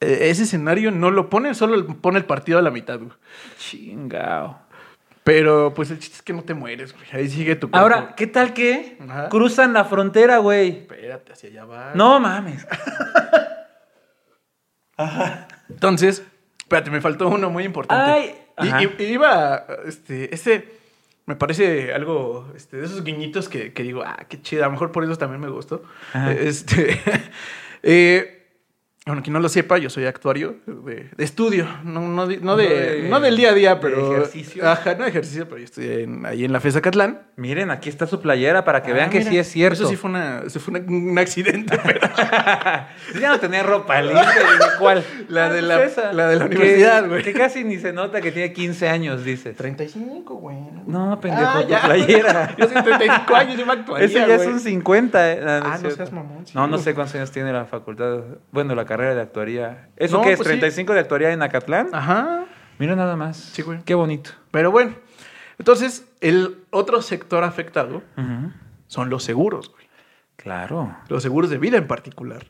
[0.00, 3.12] Eh, ese escenario no lo pone, solo pone el partido a la mitad, güey.
[3.58, 4.58] Chingao.
[5.24, 7.04] Pero, pues, el chiste es que no te mueres, güey.
[7.12, 7.78] Ahí sigue tu cuerpo.
[7.78, 9.28] Ahora, ¿qué tal que Ajá.
[9.28, 10.68] cruzan la frontera, güey?
[10.78, 11.92] Espérate, hacia allá va.
[11.94, 12.66] No mames.
[15.68, 16.22] Entonces,
[16.58, 18.04] espérate, me faltó uno muy importante.
[18.10, 18.34] Ay.
[18.60, 18.82] Y- Ajá.
[18.82, 20.68] y, y iba, este, este,
[21.26, 24.72] me parece algo, este, de esos guiñitos que, que digo, ah, qué chido, a lo
[24.72, 25.82] mejor por eso también me gustó.
[26.12, 26.32] Ajá.
[26.32, 27.00] Este,
[27.82, 28.37] eh,
[29.08, 32.56] bueno, quien no lo sepa, yo soy actuario de, de estudio, no, no, de- no,
[32.56, 34.12] de- No de- no del día a día, de pero...
[34.14, 34.68] ejercicio.
[34.68, 37.22] Ajá, no de ejercicio, pero yo estoy en- ahí en la FESA Catlán.
[37.36, 39.74] Miren, aquí está su playera para que Ah, vean que sí es cierto.
[39.82, 42.00] Eso sí fue, una, eso fue una- un accidente, pero...
[43.20, 44.14] ya no tenía ropa dije,
[44.78, 45.04] ¿cuál?
[45.28, 46.12] La Ah, de pues la- esa.
[46.12, 47.22] la de la universidad, güey.
[47.22, 49.56] Que casi ni se nota que tiene 15 años, dices.
[49.56, 50.56] 35, güey.
[50.86, 51.82] No, pendejo, Ah, tu ya.
[51.82, 52.54] playera.
[52.58, 55.32] Yo soy 35 años, yo me actuaría, Eso ya es un 50.
[55.32, 55.40] eh.
[55.46, 58.20] Ah, no seas mamón, sí, No, no sé cuántos años tiene la facultad.
[58.50, 59.88] Bueno, la carrera de actuaría.
[59.96, 60.36] ¿Eso No, qué es?
[60.38, 60.54] pues sí.
[60.60, 61.88] ¿35 de actuaría en Acatlán?
[61.92, 62.44] Ajá.
[62.78, 63.36] Mira nada más.
[63.36, 63.80] Sí, güey.
[63.84, 64.30] Qué bonito.
[64.50, 64.94] Pero bueno.
[65.58, 68.02] Entonces, el otro sector afectado
[68.86, 69.86] son los seguros, güey.
[70.36, 70.96] Claro.
[71.08, 72.46] Los seguros de vida en particular.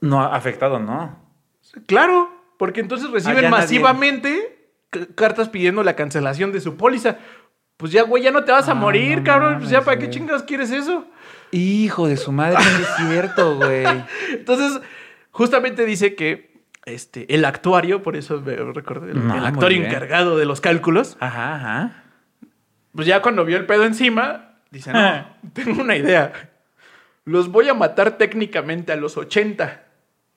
[0.00, 1.18] No, afectado no.
[1.86, 4.70] Claro, porque entonces reciben Allá masivamente
[5.14, 7.18] cartas pidiendo la cancelación de su póliza.
[7.76, 9.58] Pues ya, güey, ya no te vas a Ah, morir, no cabrón.
[9.58, 11.06] Pues ya, ¿para qué chingados quieres eso?
[11.50, 13.84] Hijo de su madre, sí es cierto, güey.
[14.32, 14.80] Entonces,
[15.40, 16.52] justamente dice que
[16.84, 20.60] este, el actuario, por eso me recordé, el, No, el muy actuario encargado de los
[20.60, 22.04] cálculos, Ajá, ajá.
[22.94, 26.50] pues ya cuando vio el pedo encima, dice, no, tengo una idea.
[27.24, 29.82] Los voy a matar técnicamente a los 80.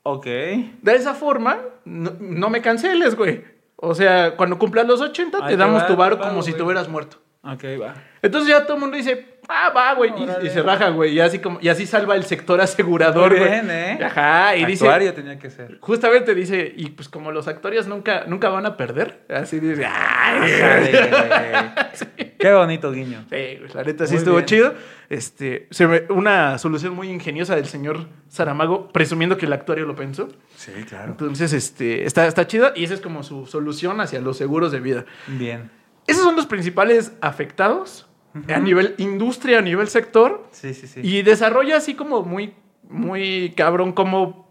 [0.03, 0.25] Ok.
[0.25, 3.43] De esa forma, no, no me canceles, güey.
[3.75, 6.63] O sea, cuando cumplas los 80, Ahí te damos va tu pago, como si te
[6.63, 7.17] hubieras muerto.
[7.43, 7.95] Ok, va.
[8.21, 10.11] Entonces ya todo el mundo dice, ah, va, güey.
[10.43, 11.13] Y- se raja, güey.
[11.13, 13.51] Y así, como, y así salva el sector asegurador, Muy güey.
[13.51, 13.99] bien, ¿eh?
[14.03, 15.77] Ajá, y dice, Actuario tenía que ser.
[15.79, 20.51] justamente dice, y pues como los actores nunca, nunca van a perder, así dice, ay,
[20.51, 22.33] Ájale, güey.
[22.43, 23.23] Qué bonito guiño.
[23.29, 24.45] Sí, la neta sí Muy estuvo bien.
[24.45, 24.73] chido.
[25.09, 29.95] Este, se me- una solución muy ingeniosa del señor Saramago, presumiendo que el actuario lo
[29.95, 30.27] pensó.
[30.57, 31.11] Sí, claro.
[31.11, 34.81] Entonces, este, está, está chido y esa es como su solución hacia los seguros de
[34.81, 35.05] vida.
[35.27, 35.71] Bien.
[36.05, 38.07] Esos son los principales afectados
[38.53, 40.47] a nivel industria, a nivel sector.
[40.51, 41.01] Sí, sí, sí.
[41.03, 42.53] Y desarrolla así como muy,
[42.89, 44.47] muy cabrón como,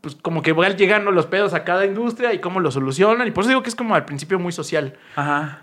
[0.00, 3.28] pues como que van llegando los pedos a cada industria y cómo lo solucionan.
[3.28, 4.98] Y por eso digo que es como al principio muy social.
[5.16, 5.62] Ajá.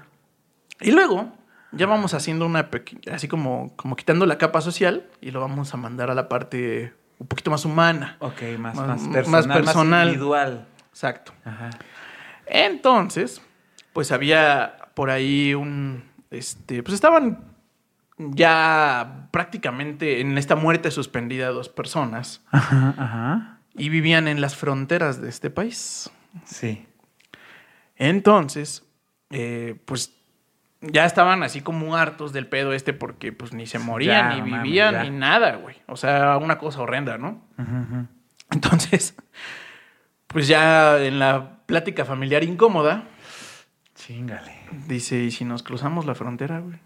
[0.79, 1.31] Y luego
[1.71, 5.73] ya vamos haciendo una pequeña, así como, como quitando la capa social y lo vamos
[5.73, 8.15] a mandar a la parte un poquito más humana.
[8.19, 10.07] Ok, más, Más- más, más personal, más personal.
[10.07, 10.67] individual.
[10.91, 11.33] Exacto.
[11.43, 11.69] Ajá.
[12.45, 13.41] Entonces,
[13.93, 17.43] pues había por ahí un, este, pues estaban
[18.17, 23.59] ya prácticamente en esta muerte suspendida dos personas Ajá, ajá.
[23.75, 26.09] y vivían en las fronteras de este país.
[26.45, 26.85] Sí.
[27.95, 28.85] Entonces,
[29.29, 30.13] eh, pues
[30.81, 34.51] ya estaban así como hartos del pedo este porque pues ni se morían, Ya, ni
[34.51, 35.75] vivían, ni nada, güey.
[35.87, 37.41] O sea, una cosa horrenda, ¿no?
[38.51, 39.15] Entonces,
[40.27, 43.03] pues ya en la plática familiar incómoda,
[43.95, 44.53] Chingale.
[44.87, 46.77] dice, ¿y si nos cruzamos la frontera, güey?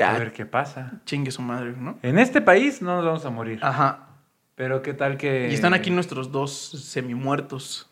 [0.00, 1.00] A ver qué pasa.
[1.04, 1.98] chingue su madre, ¿no?
[2.02, 3.58] En este país no nos vamos a morir.
[3.62, 4.06] Ajá.
[4.54, 5.48] Pero qué tal que.
[5.50, 7.90] Y están aquí nuestros dos semimuertos.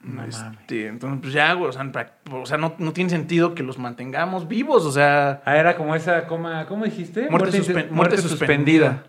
[0.00, 3.54] No Este, entonces, pues ya, güey, o sea, prac- o sea, no, no tiene sentido
[3.54, 5.40] que los mantengamos vivos, o sea...
[5.46, 6.66] Ah, era como esa coma.
[6.66, 7.30] ¿Cómo dijiste?
[7.30, 7.58] Muerte
[7.90, 9.04] muerte suspendida.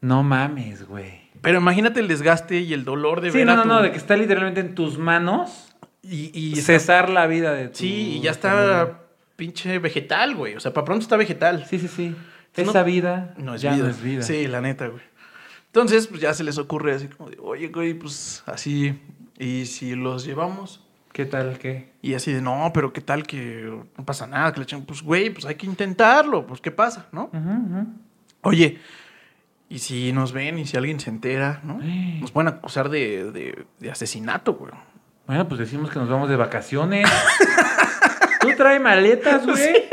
[0.00, 1.30] No mames, güey.
[1.40, 3.82] Pero imagínate el desgaste y el dolor de Sí, ver no, a no, tu- no,
[3.82, 5.68] de que está literalmente en tus manos
[6.02, 9.02] Y, y cesar la vida de tu Sí, y ya está
[9.36, 10.56] pinche vegetal, güey.
[10.56, 11.64] O sea, para pronto está vegetal.
[11.68, 12.16] Sí, sí, sí.
[12.54, 13.84] Esa vida No es ya vida.
[13.84, 14.22] no es vida.
[14.22, 15.02] Sí, la neta, güey.
[15.66, 18.98] Entonces, pues ya se les ocurre así como de, oye, güey, pues así.
[19.38, 20.82] ¿Y si los llevamos?
[21.12, 21.90] ¿Qué tal qué?
[22.02, 25.02] Y así de, no, pero qué tal que no pasa nada, que le echen, pues,
[25.02, 27.30] güey, pues hay que intentarlo, pues, ¿qué pasa, no?
[28.42, 28.78] Oye,
[29.68, 31.78] ¿y si nos ven y si alguien se entera, no?
[32.20, 34.72] Nos pueden acusar de, de- de asesinato, güey.
[35.26, 37.06] Bueno, pues decimos que nos vamos de vacaciones.
[38.50, 39.84] Tú trae maletas, güey.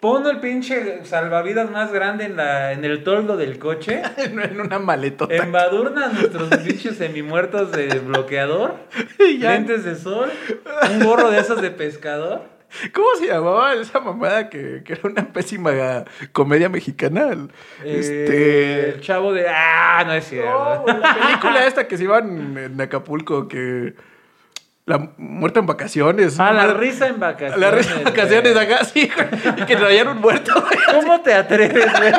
[0.00, 4.02] Pon el pinche salvavidas más grande en, la, en el toldo del coche.
[4.16, 5.32] en una maletota.
[5.34, 8.74] Embadurna nuestros pinches semimuertos de bloqueador.
[9.38, 9.52] Ya.
[9.52, 10.30] Lentes de sol.
[10.90, 12.42] Un gorro de esos de pescador.
[12.92, 17.28] ¿Cómo se llamaba esa mamada que, que era una pésima comedia mexicana?
[17.30, 17.50] El-
[17.84, 18.88] Eh, Este.
[18.90, 19.46] El chavo de.
[19.48, 20.84] Ah, no es cierto.
[20.86, 23.94] la película esta que se iban en Acapulco, que.
[24.92, 26.38] La muerta en vacaciones.
[26.38, 27.58] Ah, la risa en vacaciones.
[27.58, 28.66] La risa en vacaciones güey.
[28.66, 31.00] acá, sí, güey, Y que traían un muerto, güey.
[31.00, 32.12] ¿Cómo te atreves, güey?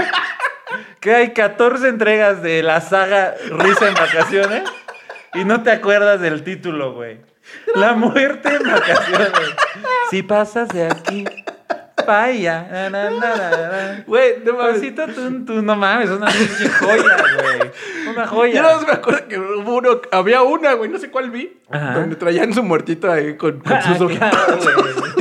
[1.00, 4.64] Que hay 14 entregas de la saga Risa en Vacaciones
[5.36, 7.22] y no te acuerdas del título, güey.
[7.76, 9.30] La muerte en vacaciones.
[10.10, 11.26] Si pasas de aquí,
[12.06, 14.04] na.
[14.08, 14.74] Güey, no mames.
[14.76, 17.72] Pasito tun, tun, no mames, una joya, güey.
[18.10, 18.62] Una Yo joya.
[18.62, 21.94] nada más me acuerdo que hubo uno, había una, güey, no sé cuál vi, Ajá.
[21.94, 24.30] donde traían su muertito ahí con, con Ah, sus ojitos.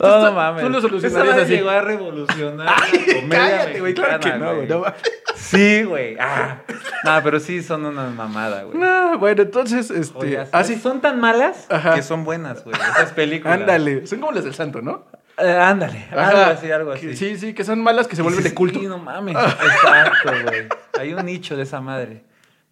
[0.00, 0.62] No, no mames.
[0.64, 1.52] tú lo Esa solucionarías madre así.
[1.56, 4.68] llegó a revolucionar Ay, la comedia cállate, güey, claro que no, güey.
[4.68, 4.94] no mames.
[5.36, 6.16] Sí, güey.
[6.20, 6.58] Ah.
[7.04, 8.76] No, pero sí son una mamada, güey.
[8.78, 10.12] No, bueno, entonces, este.
[10.18, 10.48] Joyas.
[10.52, 10.76] así.
[10.78, 11.94] Son tan malas Ajá.
[11.94, 12.76] que son buenas, güey.
[12.76, 13.60] Esas películas.
[13.60, 14.06] Ándale.
[14.06, 15.06] Son como las del santo, ¿no?
[15.38, 16.06] Eh, ándale.
[16.10, 16.50] Algo Ajá.
[16.50, 17.16] así, algo así.
[17.16, 18.80] Sí, sí, que son malas que se vuelven de Sí, culto.
[18.82, 19.36] no mames.
[19.36, 20.66] Exacto, güey.
[20.98, 22.24] Hay un nicho de esa madre.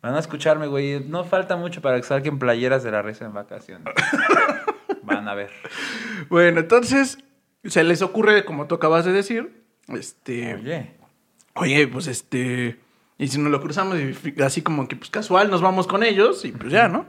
[0.02, 1.00] Van a escucharme, güey.
[1.00, 3.86] No falta mucho para que saquen playeras de la risa en vacaciones.
[5.06, 5.50] Van a ver.
[6.28, 7.18] Bueno, entonces
[7.64, 10.90] se les ocurre, como tú acabas de decir, este, Oye.
[11.54, 12.78] oye, pues este,
[13.18, 16.44] y si nos lo cruzamos y así como que pues casual nos vamos con ellos
[16.44, 17.06] y pues ya, ¿no?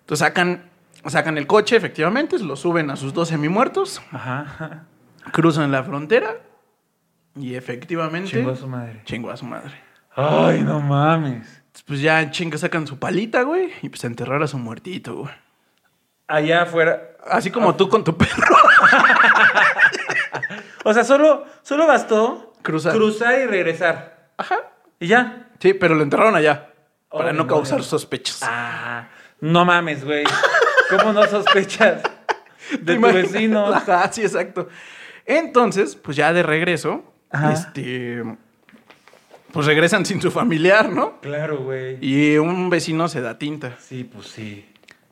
[0.00, 0.64] Entonces sacan,
[1.06, 4.84] sacan el coche, efectivamente, lo suben a sus dos semimuertos, Ajá.
[5.32, 6.36] cruzan la frontera
[7.36, 9.00] y efectivamente Chingó a su madre.
[9.04, 9.72] chingó a su madre.
[10.14, 11.62] Ay, no mames.
[11.86, 15.32] Pues ya chinga sacan su palita, güey, y pues a enterrar a su muertito, güey.
[16.28, 17.10] Allá afuera.
[17.26, 18.32] Así como tú con tu perro.
[20.86, 22.92] O sea, solo, solo bastó Cruzar.
[22.92, 24.28] cruzar y regresar.
[24.36, 24.56] Ajá.
[25.00, 25.48] Y ya.
[25.58, 26.72] Sí, pero lo enterraron allá.
[27.08, 28.40] Oh, para no causar sospechas.
[28.42, 29.08] Ah,
[29.40, 30.24] no mames, güey.
[30.90, 32.02] ¿Cómo no sospechas
[32.72, 33.72] de ¿Te tu vecino?
[33.72, 34.68] Ajá, sí, exacto.
[35.24, 37.52] Entonces, pues ya de regreso, Ajá.
[37.54, 38.22] este,
[39.52, 41.18] pues regresan sin su familiar, ¿no?
[41.22, 41.96] Claro, güey.
[42.02, 43.76] Y un vecino se da tinta.
[43.78, 44.68] Sí, pues sí.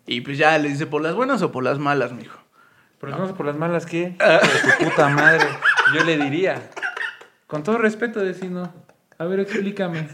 [0.07, 2.39] Y pues ya le dice, ¿por las buenas o por las malas, mijo?
[3.01, 4.17] Pero no sé por las malas, ¿qué?
[4.19, 5.47] De tu puta madre.
[5.95, 6.71] Yo le diría.
[7.47, 8.73] Con todo respeto, vecino.
[9.19, 10.09] A ver, explícame.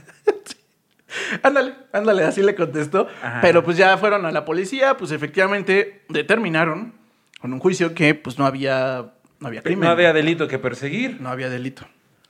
[1.42, 3.08] Ándale, ándale, así le contestó.
[3.22, 3.40] Ajá.
[3.42, 6.94] Pero pues ya fueron a la policía, pues efectivamente determinaron
[7.40, 9.84] con un juicio que pues no había, no había crimen.
[9.84, 11.20] No había delito que perseguir.
[11.20, 11.86] No había delito.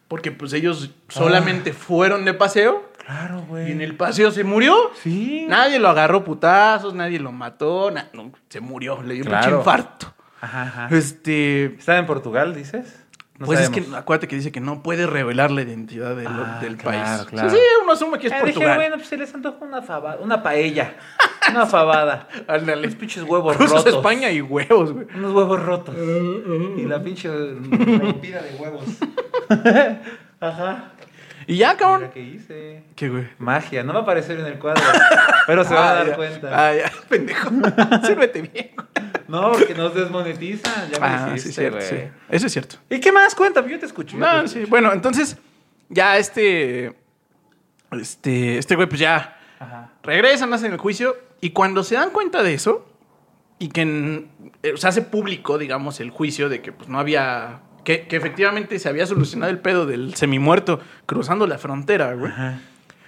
[0.08, 3.68] Porque pues ellos solamente fueron de paseo Claro, güey.
[3.68, 4.90] y en el paseo se murió.
[5.02, 5.46] Sí.
[5.48, 9.50] Nadie lo agarró putazos, nadie lo mató, na- no, se murió, le dio un pinche
[9.50, 10.12] infarto.
[10.42, 10.88] Ajá, ajá.
[10.94, 13.04] Este, ¿Está en Portugal, dices?
[13.38, 16.58] No pues es que acuérdate que dice que no puede revelar la identidad del, Ah,
[16.60, 17.26] del claro, país.
[17.30, 17.50] claro.
[17.50, 18.68] Sí, sí, uno asume que es Eh, Portugal.
[18.68, 20.94] dije, bueno, pues se les antojó una fabada, una paella.
[21.50, 22.28] Una fabada.
[22.46, 22.82] Ándale.
[22.88, 23.94] Los pinches huevos Cruzas rotos.
[23.94, 25.06] España y huevos, güey.
[25.14, 25.94] Unos huevos rotos.
[25.96, 28.84] y la pinche rompida de huevos.
[30.40, 30.92] Ajá.
[31.46, 32.10] Y ya, Mira cabrón.
[32.12, 32.82] qué hice.
[32.96, 33.28] ¿Qué, güey?
[33.38, 34.82] Magia, no va a aparecer en el cuadro.
[35.46, 36.16] Pero se van a Ah, dar ya.
[36.16, 36.68] cuenta.
[36.68, 37.50] Ah, ya, pendejo.
[38.06, 38.70] Sírvete bien.
[38.74, 38.86] güey.
[39.28, 40.90] No, porque nos desmonetizan.
[40.90, 41.96] Ya me Ah, sí, cierto, sí.
[42.28, 42.76] Eso es cierto.
[42.90, 43.34] ¿Y qué más?
[43.34, 44.16] Cuéntame, yo te escucho.
[44.16, 44.64] yo te No, escucho.
[44.64, 44.70] sí.
[44.70, 45.36] Bueno, entonces,
[45.88, 46.94] ya este.
[47.92, 49.92] Este, este güey, pues ya Ajá.
[50.02, 51.16] regresan, hacen el juicio.
[51.40, 52.86] Y cuando se dan cuenta de eso,
[53.58, 54.30] y que en-
[54.62, 57.60] eh, se hace público, digamos, el juicio de que pues no había.
[57.88, 62.30] Que, que efectivamente se había solucionado el pedo del semimuerto cruzando la frontera, güey.
[62.30, 62.60] Ajá.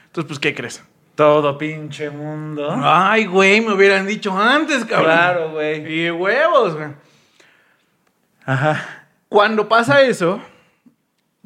[0.06, 0.82] Entonces, pues, ¿qué crees?
[1.14, 2.74] Todo pinche mundo.
[2.82, 5.04] Ay, güey, me hubieran dicho antes, cabrón.
[5.04, 5.86] Claro, güey.
[5.86, 6.88] Y huevos, güey.
[8.46, 9.06] Ajá.
[9.28, 10.40] Cuando pasa eso,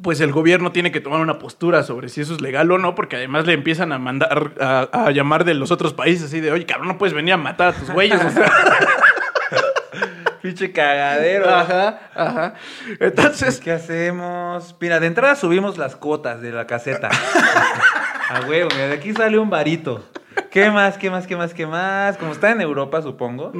[0.01, 2.95] pues el gobierno tiene que tomar una postura sobre si eso es legal o no,
[2.95, 6.53] porque además le empiezan a mandar, a, a llamar de los otros países así de,
[6.53, 8.23] oye, cabrón, no puedes venir a matar a tus güeyes.
[8.23, 8.49] o sea.
[10.45, 11.49] Pinche cagadero.
[11.49, 12.53] ajá, ajá.
[12.99, 14.75] Entonces, ¿Qué hacemos?
[14.79, 17.09] Mira, de entrada subimos las cuotas de la caseta.
[18.29, 20.07] A huevo, mira, de aquí sale un varito.
[20.51, 22.17] ¿Qué más, qué más, qué más, qué más?
[22.17, 23.53] Como está en Europa, supongo.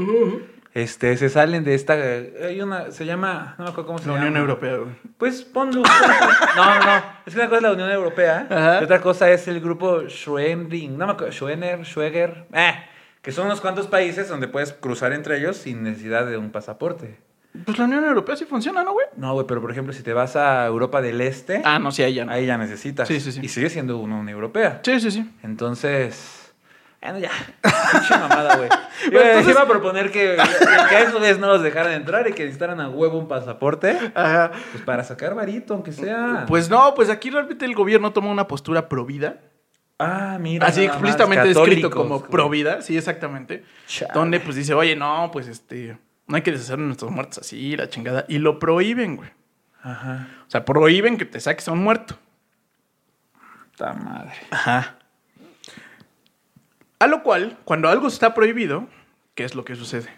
[0.76, 1.94] Este, se salen de esta.
[1.94, 2.92] Hay una.
[2.92, 3.56] Se llama.
[3.58, 4.28] No me acuerdo cómo se la llama.
[4.28, 4.92] Unión Europea, güey.
[5.18, 5.82] Pues ponlo.
[6.56, 7.04] No, no, no.
[7.26, 8.46] Es que una cosa es la Unión Europea.
[8.48, 8.82] Ajá.
[8.82, 10.96] Y otra cosa es el grupo Schwending.
[10.98, 11.34] No me acuerdo.
[11.34, 12.46] Schwener, Schweger.
[12.54, 12.76] Eh,
[13.26, 17.18] que son unos cuantos países donde puedes cruzar entre ellos sin necesidad de un pasaporte.
[17.66, 19.08] Pues la Unión Europea sí funciona, ¿no, güey?
[19.18, 21.60] No, güey, pero por ejemplo, si te vas a Europa del Este.
[21.66, 22.32] Ah, no, sí, ahí ya no.
[22.32, 23.08] Ahí ya necesitas.
[23.08, 23.40] Sí, sí, sí.
[23.42, 24.80] Y sigue siendo una Unión Europea.
[24.84, 25.28] Sí, sí, sí.
[25.42, 26.54] Entonces.
[27.02, 27.32] Bueno, ya.
[27.94, 28.70] Pinche mamada, güey.
[29.12, 30.38] Bueno, entonces- iba a proponer que,
[30.90, 33.98] que a esos güeyes no los dejaran entrar y que necesitaran a huevo un pasaporte.
[34.14, 34.52] Ajá.
[34.72, 36.46] Pues para sacar varito, aunque sea.
[36.48, 39.38] Pues no, pues aquí realmente el gobierno toma una postura pro vida.
[39.98, 40.68] Ah, mira.
[40.68, 42.32] Así explícitamente descrito católicos, como güey.
[42.32, 43.64] pro vida, sí, exactamente.
[43.88, 44.12] Chale.
[44.14, 47.78] Donde pues dice, oye, no, pues este, no hay que deshacer de nuestros muertos así,
[47.78, 48.26] la chingada.
[48.28, 49.30] Y lo prohíben, güey.
[49.82, 50.28] Ajá.
[50.48, 52.18] O sea, prohíben que te saques a un muerto.
[53.72, 54.34] Puta madre.
[54.50, 54.98] Ajá.
[57.00, 58.88] A lo cual, cuando algo está prohibido,
[59.36, 60.10] ¿qué es lo que sucede?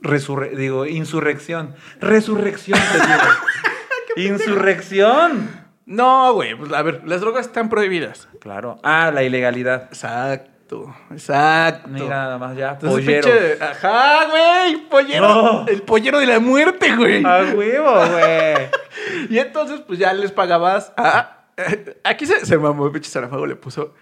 [0.00, 1.74] Resurre digo, insurrección.
[2.00, 4.32] Resurrección, te digo.
[4.34, 5.63] Insurrección.
[5.86, 8.28] No, güey, pues a ver, las drogas están prohibidas.
[8.40, 8.78] Claro.
[8.82, 9.84] Ah, la ilegalidad.
[9.84, 11.88] Exacto, exacto.
[11.88, 12.70] Mira, nada más ya.
[12.72, 13.28] Entonces, Pollero.
[13.28, 15.28] pinche- Ajá, güey, pollero.
[15.28, 15.66] No.
[15.68, 17.22] El pollero de la muerte, güey.
[17.24, 18.68] A huevo, güey.
[19.28, 21.44] Y entonces, pues ya les pagabas a.
[22.04, 23.94] Aquí se, se mamó, pinche Sarafago le puso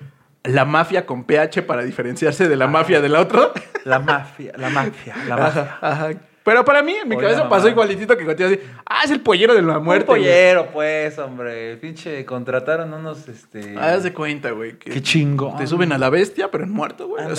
[0.44, 3.50] la mafia con PH para diferenciarse de la mafia de la otra.
[3.84, 5.62] La mafia, la mafia, la mafia.
[5.62, 6.10] Ajá, ajá.
[6.44, 8.58] Pero para mí, en mi Oye, cabeza pasó igualitito que contigo así.
[8.84, 10.10] Ah, es el pollero de la muerte.
[10.10, 10.22] Un güey".
[10.22, 11.76] pollero, pues, hombre.
[11.76, 13.78] Pinche, contrataron unos, este...
[13.78, 14.78] Haz de cuenta, güey.
[14.78, 15.56] que Qué chingón.
[15.56, 17.24] Te suben a la bestia, pero en muerto, güey.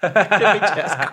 [0.00, 1.12] Qué pinche asco.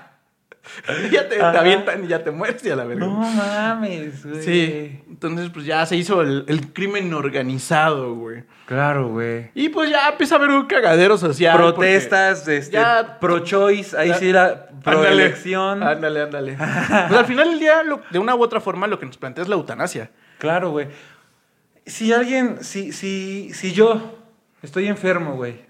[1.11, 3.05] ya te, te avientan y ya te mueres y a la verga.
[3.05, 4.41] No mames, güey.
[4.43, 5.01] Sí.
[5.09, 8.43] Entonces, pues ya se hizo el, el crimen organizado, güey.
[8.65, 9.49] Claro, güey.
[9.55, 11.55] Y pues ya empieza a haber un cagadero social.
[11.57, 15.83] Protestas, este, ya- pro-choice, ahí Ya- sí la pro-elección.
[15.83, 16.57] Ándale, ándale.
[16.57, 19.43] pues al final del día, lo- de una u otra forma, lo que nos plantea
[19.43, 20.11] es la eutanasia.
[20.37, 20.87] Claro, güey.
[21.85, 24.19] Si alguien, si, si, si yo
[24.61, 25.61] estoy enfermo, güey.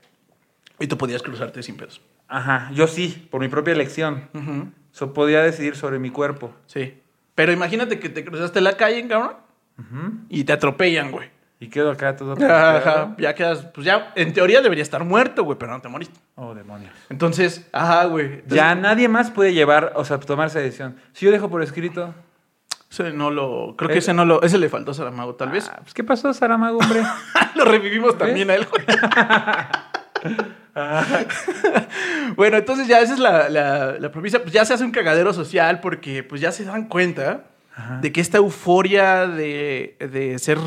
[0.79, 2.01] Y tú podías cruzarte sin pedos.
[2.27, 4.27] Ajá, yo sí, por mi propia elección.
[4.33, 6.51] Ujú, So, podía decidir sobre mi cuerpo.
[6.65, 6.99] Sí.
[7.35, 9.33] Pero imagínate que te cruzaste la calle, cabrón,
[9.77, 10.13] Ujú.
[10.27, 11.29] y te atropellan, güey.
[11.59, 12.33] Y quedo acá todo.
[12.33, 16.19] Ajá, ya quedas, pues ya, en teoría debería estar muerto, güey, pero no te moriste.
[16.33, 16.91] Oh, demonios.
[17.09, 18.25] Entonces, ajá, güey.
[18.25, 20.95] Entonces, Ya nadie más puede llevar, o sea, tomar esa decisión.
[21.13, 22.15] Si yo dejo por escrito.
[22.89, 23.99] Ese no lo, creo que Eh.
[23.99, 25.69] ese no lo, ese le faltó a Saramago, tal vez.
[25.71, 27.03] Ah, pues, ¿qué pasó, Saramago, hombre?
[27.55, 28.83] lo revivimos también a él, güey.
[32.35, 34.39] bueno, entonces ya esa es la, la, la premisa.
[34.41, 37.45] Pues ya se hace un cagadero social porque pues ya se dan cuenta
[38.01, 40.57] de que esta euforia de, de ser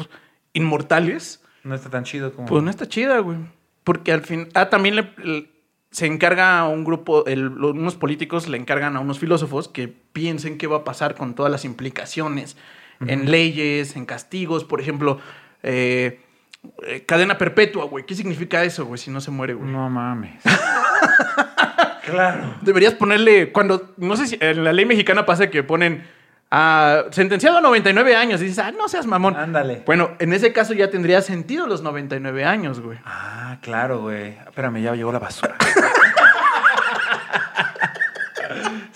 [0.52, 2.46] inmortales, No está tan chido como.
[2.48, 3.38] pues no está chida, güey.
[3.84, 4.48] Porque al fin...
[4.54, 5.48] Ah, también le- le-
[5.90, 10.56] se encarga a un grupo, el- unos políticos le encargan a unos filósofos que piensen
[10.56, 12.56] qué va a pasar con todas las implicaciones
[13.06, 15.18] en leyes, en castigos, por ejemplo,
[15.62, 16.20] eh,
[16.86, 18.04] eh, cadena perpetua, güey.
[18.04, 19.70] ¿Qué significa eso, güey, si no se muere, güey?
[19.70, 20.42] No mames.
[22.04, 22.54] claro.
[22.60, 26.04] Deberías ponerle, cuando, no sé si en la ley mexicana pasa que ponen
[26.50, 28.40] ah, sentenciado a 99 años.
[28.40, 29.36] Y dices, ah, no seas mamón.
[29.36, 29.82] Ándale.
[29.86, 32.98] Bueno, en ese caso ya tendría sentido los 99 años, güey.
[33.04, 34.36] Ah, claro, güey.
[34.46, 35.56] Espérame, ya llegó la basura.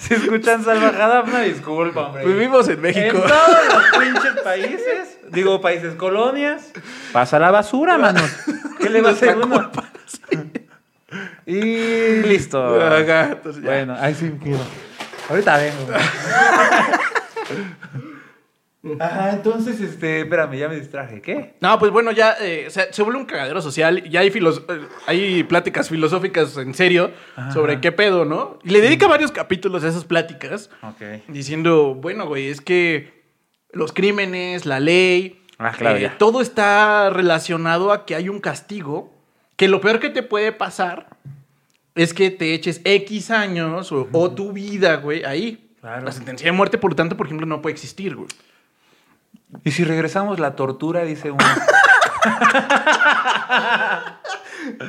[0.04, 2.26] Si escuchan salvajada, una disculpa, hombre.
[2.26, 3.16] Vivimos en México.
[3.16, 6.72] En todos los pinches países, digo países colonias,
[7.10, 8.30] pasa la basura, manos.
[8.78, 9.70] ¿Qué le va a hacer uno?
[11.46, 12.78] Y listo.
[13.06, 13.38] Ya.
[13.62, 14.60] Bueno, ahí sí quiero.
[15.30, 15.86] Ahorita vengo.
[19.01, 21.23] Ajá, entonces, este, espérame, ya me distraje.
[21.23, 21.55] ¿Qué?
[21.61, 24.03] No, pues bueno, ya eh, se, se vuelve un cagadero social.
[24.11, 27.11] Ya hay, filos- eh, hay pláticas filosóficas en serio
[27.53, 28.59] sobre qué pedo, ¿no?
[28.62, 30.70] Y le dedica varios capítulos a esas pláticas.
[30.83, 31.03] Ok.
[31.29, 33.23] Diciendo, bueno, güey, es que
[33.73, 39.14] los crímenes, la ley, Ah, claro, eh, todo está relacionado a que hay un castigo.
[39.57, 41.07] Que lo peor que te puede pasar
[41.94, 45.70] es que te eches X años o, o tu vida, güey, ahí.
[45.81, 46.05] Claro.
[46.07, 48.27] La sentencia de muerte, por lo tanto, por ejemplo, no puede existir, güey.
[49.62, 51.44] Y si regresamos la tortura, dice uno.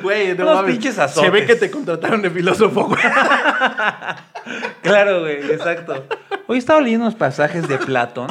[0.01, 1.31] Güey, no Unos pinches Se azotes.
[1.31, 3.01] ve que te contrataron de filósofo, güey.
[4.81, 6.05] Claro, güey, exacto.
[6.47, 8.27] Hoy estaba leyendo unos pasajes de Platón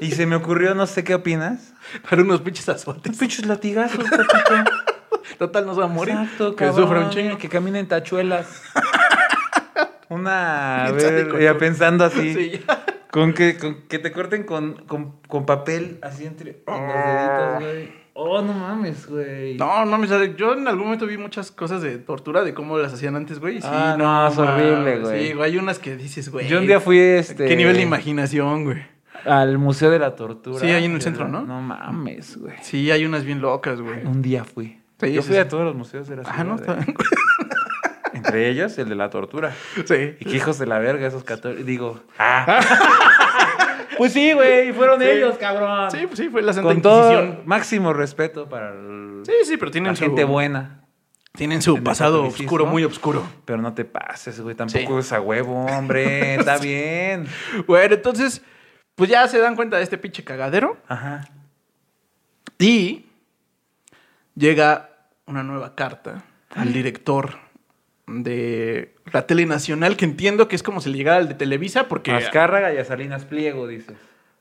[0.00, 1.72] y se me ocurrió, no sé qué opinas.
[2.08, 3.16] Para unos pinches azotes.
[3.16, 4.70] Pinches latigazos, papito.
[5.38, 6.14] Total, no se va a morir.
[6.14, 7.38] Exacto, que cabrón, sufra un chingo.
[7.38, 8.62] Que camina en tachuelas.
[10.08, 12.34] Una, a ver, ya pensando así.
[12.34, 12.84] Sí, ya.
[13.12, 17.60] Con que, con que te corten con, con, con papel así entre en los deditos,
[17.60, 18.02] güey.
[18.14, 19.58] Oh, no mames, güey.
[19.58, 22.94] No, no, me yo en algún momento vi muchas cosas de tortura, de cómo las
[22.94, 23.60] hacían antes, güey.
[23.60, 25.26] Sí, Ah, no, es horrible, mames, güey.
[25.26, 26.48] Sí, güey, hay unas que dices, güey.
[26.48, 27.44] Yo un día fui este.
[27.46, 28.82] ¿Qué nivel de imaginación, güey?
[29.26, 30.58] Al Museo de la Tortura.
[30.58, 31.42] Sí, ahí en el centro, ¿no?
[31.42, 32.54] No mames, güey.
[32.62, 34.06] Sí, hay unas bien locas, güey.
[34.06, 34.80] Un día fui.
[35.00, 35.38] Sí, Yo fui sí.
[35.40, 36.38] a todos los museos de la ciudad.
[36.40, 36.56] Ah, no, eh.
[36.60, 36.94] está bien.
[38.24, 39.52] Entre ellos, el de la tortura.
[39.84, 40.16] Sí.
[40.20, 41.66] Y qué hijos de la verga esos católicos.
[41.66, 42.60] Digo, ah.
[43.98, 45.06] pues sí, güey, fueron Sí.
[45.08, 45.90] ellos, cabrón.
[45.90, 47.32] Sí, pues sí, fue la Santa Con Inquisición.
[47.34, 50.78] todo máximo respeto para el- Sí, sí, pero tienen la su, gente buena.
[51.34, 53.26] Tienen su pasado oscuro, muy oscuro.
[53.46, 54.54] Pero no te pases, güey.
[54.54, 55.06] Tampoco Sí.
[55.06, 56.34] es a huevo, hombre.
[56.38, 57.26] Está bien.
[57.66, 58.42] Bueno, entonces,
[58.96, 60.76] pues ya se dan cuenta de este pinche cagadero.
[60.88, 61.28] Ajá.
[62.58, 63.06] Y
[64.34, 64.90] llega
[65.26, 66.22] una nueva carta
[66.54, 67.38] al director
[68.12, 71.88] de la tele nacional, que entiendo que es como si le llegara al de Televisa,
[71.88, 72.12] porque...
[72.12, 73.96] Azcárraga y a Salinas Pliego, dices.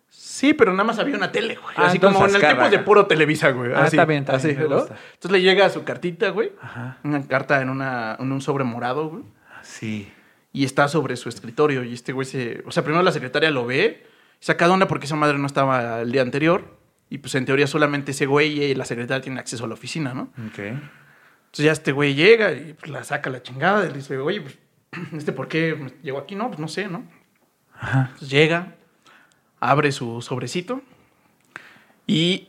[0.10, 1.74] Sí, pero nada más había una tele, güey.
[1.78, 3.72] Ah, así como en el tiempo de puro Televisa, güey.
[3.74, 4.64] Ah, así, está bien, está así, bien.
[4.64, 6.52] Entonces le llega su cartita, güey.
[6.60, 6.98] Ajá.
[7.04, 9.24] Una carta en, una, en un sobre morado, güey.
[9.62, 10.12] Sí.
[10.52, 11.86] Y está sobre su escritorio.
[11.86, 12.62] Y este güey se...
[12.66, 14.06] O sea, primero la secretaria lo ve,
[14.42, 16.78] saca de onda porque esa madre no estaba el día anterior.
[17.10, 20.14] Y pues en teoría solamente ese güey y la secretaria tienen acceso a la oficina,
[20.14, 20.34] ¿no?
[20.48, 20.60] Ok.
[21.52, 23.86] Entonces ya este güey llega y pues, la saca la chingada.
[23.86, 24.58] Y le dice, oye, pues,
[25.14, 26.36] ¿este por qué llegó aquí?
[26.36, 27.04] No, pues no sé, ¿no?
[27.78, 28.04] Ajá.
[28.14, 28.76] Entonces llega,
[29.60, 30.82] abre su sobrecito
[32.08, 32.48] y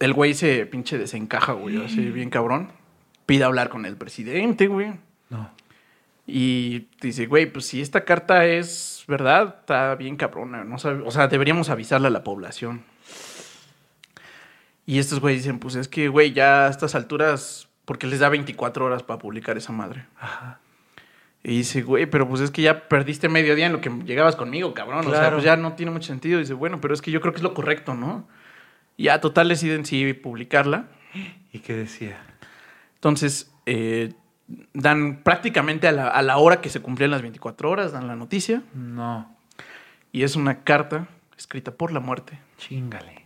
[0.00, 2.70] el güey se pinche desencaja, güey, así bien cabrón.
[3.24, 4.92] Pide hablar con el presidente, güey.
[5.30, 5.50] No.
[6.26, 10.64] Y dice, güey, pues si esta carta es verdad, está bien cabrona.
[10.64, 12.82] No sabe- o sea, deberíamos avisarle a la población.
[14.86, 18.28] Y estos güeyes dicen, pues es que, güey, ya a estas alturas, porque les da
[18.28, 20.06] 24 horas para publicar esa madre.
[20.18, 20.60] Ajá.
[21.42, 24.36] Y dice, güey, pero pues es que ya perdiste medio día en lo que llegabas
[24.36, 25.06] conmigo, cabrón.
[25.06, 26.38] O sea, pues ya no tiene mucho sentido.
[26.38, 28.28] dice, bueno, pero es que yo creo que es lo correcto, ¿no?
[28.96, 30.86] Y ya, total, deciden sí publicarla.
[31.52, 32.20] ¿Y qué decía?
[32.94, 34.12] Entonces, eh,
[34.72, 38.16] dan prácticamente a la, a la hora que se cumplían las 24 horas, dan la
[38.16, 38.62] noticia.
[38.74, 39.36] No.
[40.10, 43.24] Y es una carta escrita por la muerte, Chingale.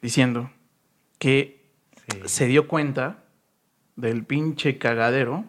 [0.00, 0.50] diciendo
[1.18, 1.58] que
[2.08, 2.20] Sí.
[2.24, 3.18] se dio cuenta
[3.96, 5.44] del pinche cagadero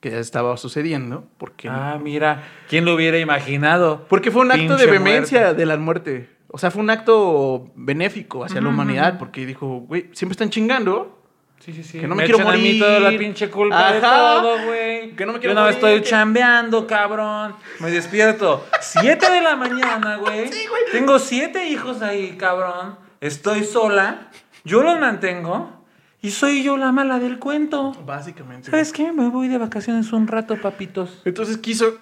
[0.00, 2.42] que ya estaba sucediendo, porque, Ah, mira.
[2.68, 4.06] ¿Quién lo hubiera imaginado?
[4.08, 5.56] porque fue un acto de vehemencia muerte.
[5.56, 6.30] de la muerte.
[6.48, 11.20] O sea, fue un acto benéfico hacia la humanidad, porque dijo, güey, siempre están chingando.
[11.60, 11.98] Sí, sí, sí.
[12.00, 12.80] Que no me quiero echan a mí morir.
[12.82, 15.16] toda la pinche culpa de todo, güey.
[15.16, 17.54] Que no me quiero Yo no morir, estoy que- chambeando, cabrón.
[17.80, 18.66] Me despierto.
[18.80, 20.50] Siete de la mañana, güey.
[20.92, 22.96] Tengo siete hijos ahí, cabrón.
[23.20, 24.28] Estoy sola.
[24.64, 25.84] Yo los mantengo.
[26.22, 27.92] Y soy yo la mala del cuento.
[28.06, 28.70] Básicamente.
[28.70, 29.12] ¿Sabes qué?
[29.12, 31.20] Me voy de vacaciones un rato, papitos.
[31.26, 31.98] Entonces quiso.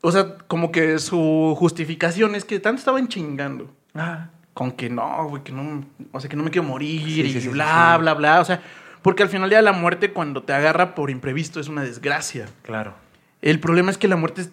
[0.00, 3.70] O sea, como que su justificación es que tanto estaban chingando.
[3.94, 5.84] Ah, Con que no, güey, que no.
[6.12, 8.40] O sea, que no me quiero morir Sí, y sí, sí, bla, bla, bla.
[8.40, 8.62] O sea,
[9.02, 12.46] porque al final de la muerte, cuando te agarra por imprevisto, es una desgracia.
[12.62, 12.94] claro.
[13.42, 14.50] El problema es que la muerte,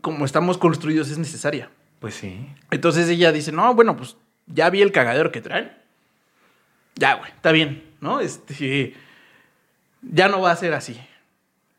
[0.00, 1.70] como estamos construidos, es necesaria.
[2.00, 2.46] Pues sí.
[2.70, 5.72] Entonces ella dice, no, bueno, pues ya vi el cagadero que traen.
[7.00, 8.20] Ya, güey, está bien, ¿no?
[8.20, 8.94] Este,
[10.02, 11.00] ya no va a ser así.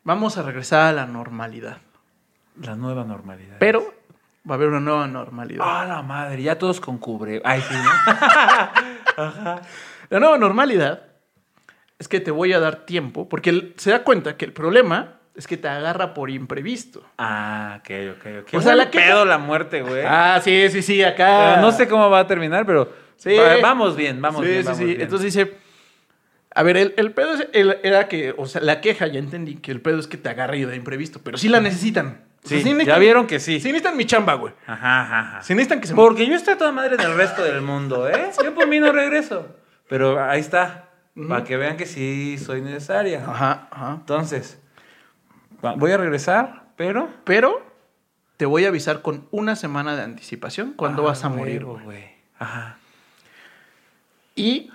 [0.02, 1.78] Vamos a regresar a la normalidad.
[2.60, 3.54] La nueva normalidad.
[3.60, 3.94] Pero
[4.48, 5.64] va a haber una nueva normalidad.
[5.64, 7.40] Ah, la madre, ya todos con cubre.
[7.44, 7.90] Ay, sí, ¿no?
[10.10, 11.04] La nueva normalidad
[12.00, 15.46] es que te voy a dar tiempo, porque se da cuenta que el problema es
[15.46, 17.02] que te agarra por imprevisto.
[17.16, 18.54] ah, ok, ok, ok.
[18.54, 20.02] O sea, la pedo la muerte, güey.
[20.04, 21.52] Ah, sí, sí, sí, acá.
[21.54, 23.36] Pero no sé cómo va a terminar, pero Sí.
[23.36, 24.84] va- vamos bien, vamos sí, bien, sí, vamos sí.
[24.86, 25.00] bien.
[25.00, 25.54] Entonces dice,
[26.54, 29.56] a ver, el, el pedo es- el- era que, o sea, la queja, ya entendí
[29.56, 32.24] que el pedo es que te agarra y de imprevisto, pero sí la necesitan.
[32.44, 33.60] O sea, Sí, ya vieron que sí.
[33.60, 34.52] Sí necesitan mi chamba, güey.
[34.66, 35.42] Ajá, ajá, ajá.
[35.42, 35.94] Sí necesitan que se...
[35.94, 38.30] Porque yo estoy toda madre del resto del mundo, ¿eh?
[38.42, 39.46] Yo por mí no regreso.
[39.88, 40.88] Pero ahí está.
[41.28, 43.22] Para que vean que sí soy necesaria.
[43.24, 43.94] Ajá, ajá.
[44.00, 44.58] Entonces,
[45.76, 47.08] voy a regresar, pero.
[47.24, 47.64] Pero
[48.38, 52.04] te voy a avisar con una semana de anticipación cuando Ah, vas a morir, güey.
[52.38, 52.78] Ajá.
[54.34, 54.70] Y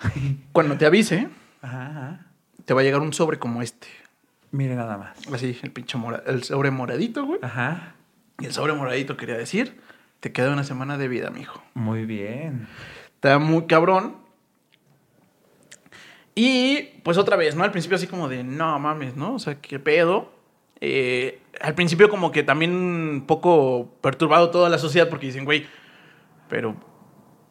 [0.51, 1.29] cuando te avise,
[1.61, 2.25] Ajá, ajá.
[2.65, 3.87] te va a llegar un sobre como este.
[4.51, 5.17] Mire nada más.
[5.33, 7.39] Así, el pinche mora- el sobre moradito, güey.
[7.41, 7.95] Ajá.
[8.39, 9.79] Y el sobre moradito quería decir,
[10.19, 11.63] te queda una semana de vida, mijo.
[11.73, 12.67] Muy bien.
[13.15, 14.17] Está muy cabrón.
[16.35, 17.63] Y pues otra vez, ¿no?
[17.63, 19.33] Al principio así como de, no mames, ¿no?
[19.33, 20.31] O sea, qué pedo.
[20.79, 25.65] Eh, al principio como que también un poco perturbado toda la sociedad porque dicen, güey,
[26.47, 26.75] pero,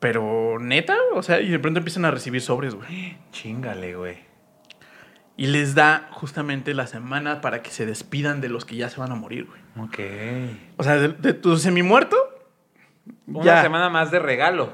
[0.01, 3.17] pero neta, o sea, y de pronto empiezan a recibir sobres, güey.
[3.33, 4.19] Chingale, güey.
[5.39, 8.99] Y les da justamente la semana para que se despidan de los que ya se
[9.01, 9.61] van a morir, güey.
[9.87, 9.99] Ok.
[10.79, 12.17] O sea, de, de tu semi-muerto.
[13.27, 13.63] Una ya.
[13.63, 14.73] semana más de regalo.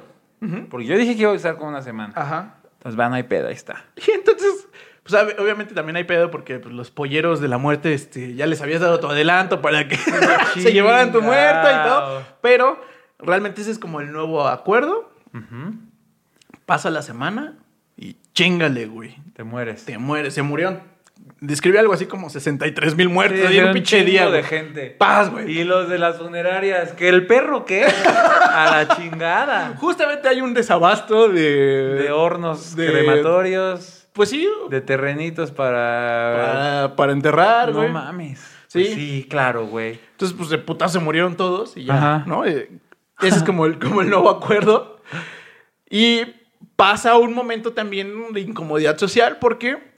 [0.70, 2.12] Porque yo dije que iba a estar con una semana.
[2.16, 2.56] Ajá.
[2.78, 3.84] Entonces, va, no hay pedo, ahí está.
[4.06, 4.68] Y entonces,
[5.04, 8.46] pues ob- obviamente también hay pedo porque pues, los polleros de la muerte este, ya
[8.46, 9.96] les habías dado tu adelanto para que
[10.56, 12.22] se llevaran tu muerta y todo.
[12.40, 12.80] Pero
[13.20, 15.11] realmente ese es como el nuevo acuerdo.
[16.66, 17.54] Pasa la semana
[17.96, 19.16] y chingale, güey.
[19.34, 19.84] Te mueres.
[19.84, 20.34] Te mueres.
[20.34, 20.80] Se murieron.
[21.40, 24.24] Describe algo así como 63 mil muertos Sí, un pinche día.
[24.26, 24.42] de güey.
[24.44, 24.86] gente.
[24.90, 25.58] Paz, güey.
[25.60, 27.84] Y los de las funerarias, que el perro qué?
[28.54, 29.74] A la chingada.
[29.76, 31.94] Justamente hay un desabasto de.
[31.94, 34.48] De hornos de- crematorios, Pues sí.
[34.70, 36.36] de terrenitos para.
[36.88, 37.90] Para, para enterrar, no güey.
[37.90, 38.40] mames.
[38.68, 38.84] Sí.
[38.84, 40.00] Pues sí, claro, güey.
[40.12, 42.24] Entonces, pues de puta se murieron todos y ya, Ajá.
[42.26, 42.44] ¿no?
[42.46, 42.70] Eh,
[43.20, 44.91] ese es como el, como el nuevo acuerdo.
[45.94, 46.22] Y
[46.74, 49.92] pasa un momento también de incomodidad social porque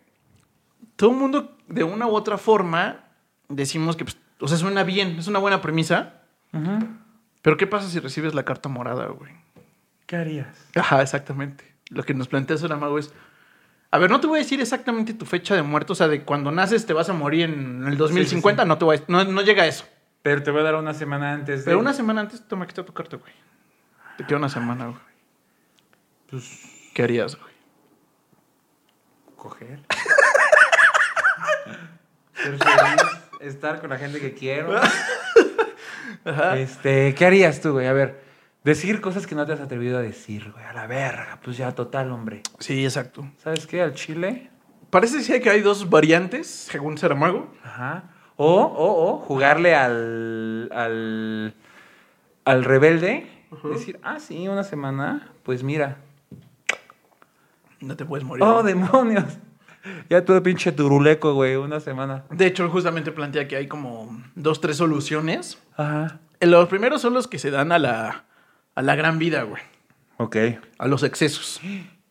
[0.97, 3.05] todo el mundo, de una u otra forma,
[3.49, 6.15] decimos que, pues, o sea, suena bien, es una buena premisa.
[7.43, 9.33] Pero ¿qué pasa si recibes la carta morada, güey?
[10.07, 10.49] ¿Qué harías?
[10.75, 11.65] Ajá, exactamente.
[11.91, 13.13] Lo que nos plantea Saramago es...
[13.93, 16.23] A ver, no te voy a decir exactamente tu fecha de muerte, o sea, de
[16.25, 18.69] cuando naces te vas a morir en el 2050, sí.
[18.69, 19.85] no te voy a- no, no llega a eso.
[20.23, 21.65] Pero te voy a dar una semana antes de.
[21.67, 23.33] Pero una semana antes, toma, está tu carta, güey.
[24.19, 24.99] Te queda una semana, güey.
[26.35, 26.91] Pues.
[26.93, 27.55] ¿Qué harías, güey?
[29.37, 29.79] Coger.
[32.35, 33.03] Ser feliz.
[33.41, 34.77] Estar con la gente que quiero.
[36.25, 36.59] Ajá.
[36.59, 37.87] Este, ¿qué harías tú, güey?
[37.87, 38.21] A ver,
[38.65, 40.65] decir cosas que no te has atrevido a decir, güey.
[40.65, 41.39] A la verga.
[41.41, 42.43] Pues ya, total, hombre.
[42.59, 43.31] Sí, exacto.
[43.39, 43.81] ¿Sabes qué?
[43.81, 44.51] Al chile.
[44.91, 47.55] Parece ser que hay dos variantes, según Saramago.
[47.63, 48.11] Ajá.
[48.35, 50.69] O, o, o, jugarle al.
[50.73, 51.55] al.
[52.45, 53.31] al rebelde.
[53.63, 55.31] Decir, ah, sí, una semana.
[55.45, 55.99] Pues mira.
[57.87, 58.43] No te puedes morir.
[58.45, 59.25] Oh, demonios.
[60.09, 62.25] Ya todo pinche turuleco, güey, una semana.
[62.31, 65.59] De hecho, justamente plantea que hay como dos, tres soluciones.
[65.77, 66.21] Ajá.
[66.41, 68.25] Eh, Los primeros son los que se dan a la,
[68.75, 69.63] a la gran vida, güey.
[70.17, 70.37] Ok.
[70.79, 71.61] A los excesos.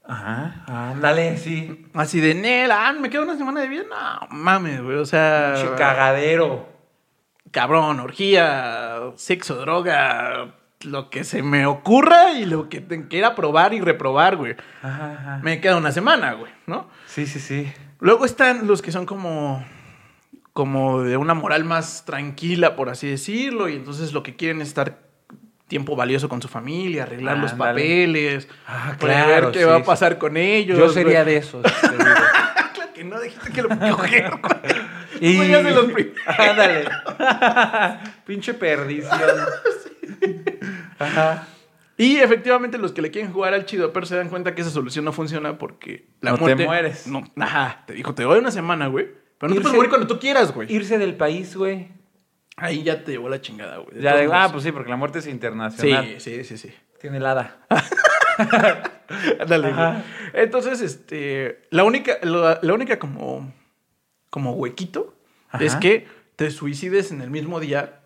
[0.06, 0.64] Ajá.
[0.68, 1.88] Ándale, sí.
[1.96, 3.86] Así de, Nela, ah, me queda una semana de vida.
[3.90, 4.98] No, mames, güey.
[4.98, 6.68] O sea, Pinche cagadero.
[7.50, 10.54] cabrón, orgía, sexo, droga,
[10.86, 14.56] lo que se me ocurra y lo que te quiera probar y reprobar, güey.
[14.82, 15.40] Ajá, ajá.
[15.44, 16.90] Me queda una semana, güey, ¿no?
[17.06, 17.72] Sí, sí, sí.
[18.00, 19.64] Luego están los que son como
[20.54, 24.68] como de una moral más tranquila, por así decirlo, y entonces lo que quieren es
[24.68, 25.00] estar
[25.68, 29.84] tiempo valioso con su familia, arreglar los papeles, Ah, claro, qué sí, va a sí.
[29.84, 30.78] pasar con ellos.
[30.78, 31.34] Yo sería güey.
[31.36, 31.64] de esos.
[32.74, 34.76] Claro que no, dijiste que lo coger, güey.
[35.20, 36.18] Y- Tú de los primeros.
[36.38, 36.86] Ándale.
[38.28, 39.20] Pinche perdición.
[41.04, 41.48] Ajá.
[41.98, 44.72] Y efectivamente los que le quieren jugar al chido, pero se dan cuenta que esa
[44.72, 46.66] solución no funciona porque la No te muerte...
[46.66, 47.08] mueres.
[47.08, 49.10] No, ajá, te dijo, te doy una semana, güey.
[49.38, 50.74] Pero no te puedes morir cuando tú quieras, güey.
[50.74, 51.90] Irse del país, güey.
[52.58, 54.00] Ahí ya te llevó la chingada, güey.
[54.02, 56.16] Ya de, ah, pues sí, porque la muerte es internacional.
[56.18, 56.74] Sí, sí, sí, sí.
[57.00, 57.58] Tiene el hada.
[59.40, 59.94] Ándale, güey.
[60.34, 63.52] Entonces, este, la única, la, la única como,
[64.30, 65.16] como huequito
[65.52, 65.64] Ajá.
[65.64, 68.00] es que te suicides en el mismo día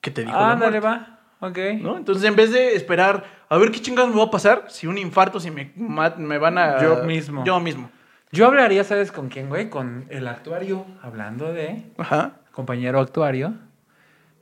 [0.00, 1.15] que te dijo la Ándale, muerte, va.
[1.40, 1.58] Ok.
[1.80, 1.96] ¿no?
[1.96, 4.98] Entonces, en vez de esperar a ver qué chingados me va a pasar, si un
[4.98, 6.82] infarto, si me, me van a...
[6.82, 7.44] Yo mismo.
[7.44, 7.90] Yo mismo.
[8.32, 9.70] Yo hablaría, ¿sabes con quién, güey?
[9.70, 10.84] Con el actuario.
[11.02, 12.32] Hablando de Ajá.
[12.52, 13.54] compañero actuario.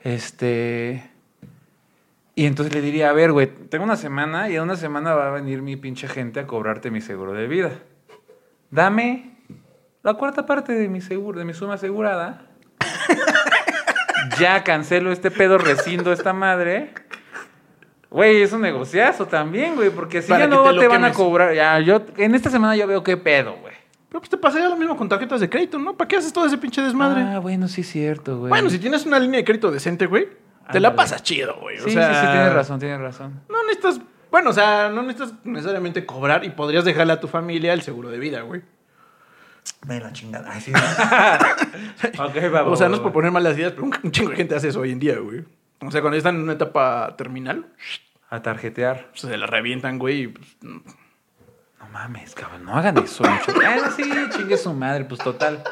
[0.03, 1.11] Este.
[2.35, 5.29] Y entonces le diría, a ver, güey, tengo una semana y en una semana va
[5.29, 7.71] a venir mi pinche gente a cobrarte mi seguro de vida.
[8.71, 9.37] Dame
[10.03, 12.47] la cuarta parte de mi seguro, de mi suma asegurada.
[14.39, 16.93] ya cancelo este pedo, rescindo esta madre.
[18.11, 21.13] Güey, es un negociazo también, güey, porque si Para ya no te te, van a
[21.13, 23.75] cobrar, ya, yo, en esta semana yo veo qué pedo, güey.
[24.09, 25.97] Pero pues te pasaría lo mismo con tarjetas de crédito, ¿no?
[25.97, 27.23] ¿Para qué haces todo ese pinche desmadre?
[27.23, 28.51] Ah, bueno, sí es cierto, güey.
[28.51, 30.29] bueno, si tienes una línea de crédito decente, güey,
[30.71, 31.79] te la pasas chido, güey.
[31.79, 33.41] Sí, o sea, sí, sí, tienes razón, tienes razón.
[33.49, 34.01] No necesitas,
[34.31, 38.11] bueno, o sea, no necesitas necesariamente cobrar y podrías dejarle a tu familia el seguro
[38.11, 38.63] de vida, güey.
[39.87, 40.51] Me la chingada.
[40.51, 40.73] Ay, sí.
[42.19, 44.37] ok, va, O sea, va, no es por poner malas ideas, pero un, chingo de
[44.37, 45.45] gente hace eso hoy en día, güey.
[45.81, 47.67] O sea, cuando están en una etapa terminal,
[48.31, 49.09] A tarjetear.
[49.11, 50.23] pues, se la revientan, güey.
[50.23, 50.83] y, pues, no.
[51.81, 53.25] No mames, cabrón, no hagan eso.
[53.25, 53.53] mucho.
[53.65, 55.63] Ah, sí, chingue su madre, pues total.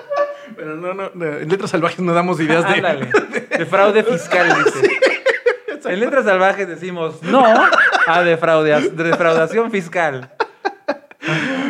[0.55, 2.75] Pero no, no, no, en letras salvajes no damos ideas de...
[2.75, 3.11] Ándale.
[3.57, 4.91] De fraude fiscal, dice.
[5.85, 7.45] En letras salvajes decimos no
[8.07, 10.31] a defraudación fiscal.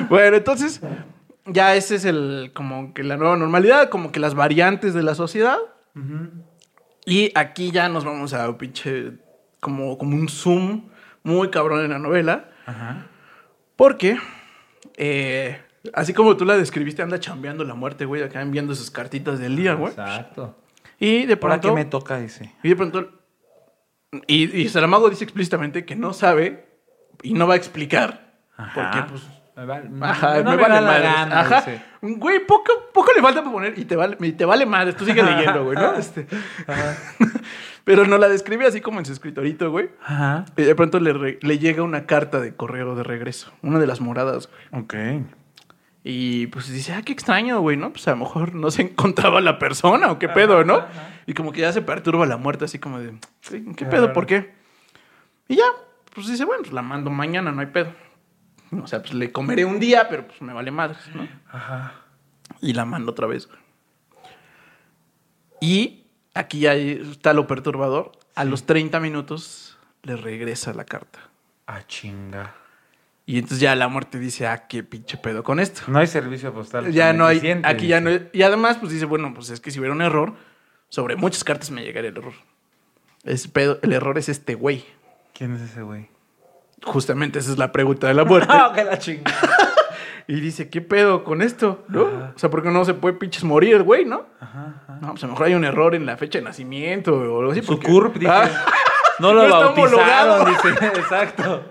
[0.08, 0.80] Bueno, entonces,
[1.46, 5.14] ya ese es el, como que la nueva normalidad, como que las variantes de la
[5.14, 5.58] sociedad.
[7.04, 9.14] Y aquí ya nos vamos a pinche,
[9.60, 10.88] como, como un zoom
[11.22, 12.50] muy cabrón en la novela.
[12.66, 13.06] Ajá.
[13.76, 14.18] Porque,
[14.96, 15.60] eh,
[15.92, 19.56] así como tú la describiste, anda chambeando la muerte, güey, acá enviando sus cartitas del
[19.56, 19.90] día, güey.
[19.90, 20.56] Exacto.
[20.98, 21.68] Y de ¿Por pronto...
[21.68, 22.54] qué me toca ese?
[22.62, 23.10] Y de pronto...
[24.26, 26.68] Y, y Saramago dice explícitamente que no sabe
[27.22, 28.34] y no va a explicar.
[28.56, 28.72] Ajá.
[28.74, 29.41] Porque, pues...
[29.54, 31.56] Me vale, Ajá, no me, me vale gana, Ajá.
[31.60, 31.82] dice.
[32.00, 34.96] Güey, poco, poco le falta para poner y te vale, y te vale madres.
[34.96, 35.92] Tú sigue leyendo, güey, ¿no?
[35.94, 36.26] Este,
[37.84, 39.90] Pero no la describe así como en su escritorito, güey.
[40.04, 40.44] Ajá.
[40.56, 43.52] Y de pronto le, re- le llega una carta de correo de regreso.
[43.62, 44.82] Una de las moradas, güey.
[44.84, 44.94] Ok.
[46.04, 47.90] Y pues dice, ah, qué extraño, güey, ¿no?
[47.92, 50.84] Pues a lo mejor no se encontraba la persona o qué pedo, ¿no?
[51.26, 54.12] Y como que ya se perturba la muerte, así como de, "Sí, ¿qué pedo?
[54.12, 54.52] ¿Por qué?
[55.48, 55.64] Y ya,
[56.14, 57.92] pues dice, bueno, pues la mando mañana, no hay pedo.
[58.80, 61.28] O sea, pues le comeré un día, pero pues me vale madres, ¿no?
[61.50, 61.94] Ajá.
[62.60, 63.48] Y la mando otra vez.
[65.60, 66.04] Y
[66.34, 68.12] aquí ya está lo perturbador.
[68.34, 71.18] A los 30 minutos le regresa la carta.
[71.66, 72.54] Ah, chinga.
[73.24, 75.82] Y entonces ya la muerte dice, ah, qué pinche pedo con esto.
[75.86, 76.90] No hay servicio postal.
[76.92, 79.70] Ya no hay, aquí ya no hay- Y además, pues dice, bueno, pues es que
[79.70, 80.34] si hubiera un error,
[80.88, 82.34] sobre muchas cartas me llegaría el error.
[83.52, 84.84] Pedo, el error es este güey.
[85.34, 86.08] ¿Quién es ese güey?
[86.84, 88.48] Justamente esa es la pregunta de la muerte.
[88.52, 89.38] Ah, que la chingada.
[90.26, 91.84] y dice, ¿qué pedo con esto?
[91.88, 92.06] ¿No?
[92.06, 92.32] Ajá.
[92.34, 94.26] O sea, ¿por qué no se puede pinches morir el güey, no?
[94.40, 94.98] Ajá, ajá.
[95.00, 97.52] No, pues a lo mejor hay un error en la fecha de nacimiento o algo
[97.52, 97.60] así.
[97.62, 98.30] Su porque- CURP, dice.
[98.32, 98.48] Ah,
[99.18, 100.68] No lo No bautizaron, dice.
[100.98, 101.64] Exacto.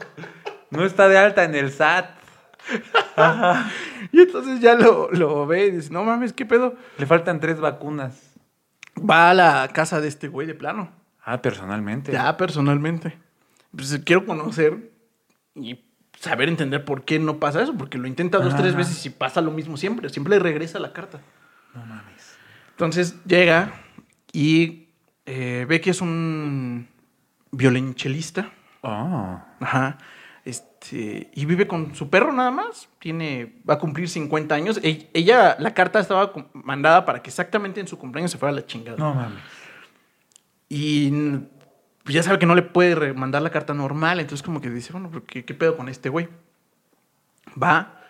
[0.70, 2.05] No está de alta en el SAT.
[4.12, 6.76] y entonces ya lo, lo ve y dice, no mames, ¿qué pedo?
[6.97, 8.34] Le faltan tres vacunas.
[8.97, 10.91] Va a la casa de este güey de plano.
[11.24, 12.12] Ah, personalmente.
[12.12, 13.18] Ya, personalmente.
[13.76, 14.91] Pues quiero conocer
[15.56, 15.80] y
[16.20, 18.62] saber entender por qué no pasa eso, porque lo intenta dos, Ajá.
[18.64, 20.10] tres veces y pasa lo mismo siempre.
[20.10, 21.20] Siempre regresa la carta.
[21.74, 22.36] No mames.
[22.72, 23.74] Entonces llega
[24.34, 24.88] y
[25.26, 26.88] eh, ve que es un
[27.52, 28.52] violonchelista.
[28.82, 29.39] Oh.
[29.60, 29.97] Ajá.
[30.43, 32.89] Este, y vive con su perro nada más.
[32.99, 34.80] Tiene, va a cumplir 50 años.
[34.84, 38.56] E- Ella, la carta estaba mandada para que exactamente en su cumpleaños se fuera a
[38.56, 38.97] la chingada.
[38.97, 39.39] No mames.
[40.70, 41.12] Y
[42.04, 44.20] pues ya sabe que no le puede mandar la carta normal.
[44.20, 46.30] Entonces como que dice, bueno, ¿qué, qué pedo con este güey?
[47.62, 48.02] Va,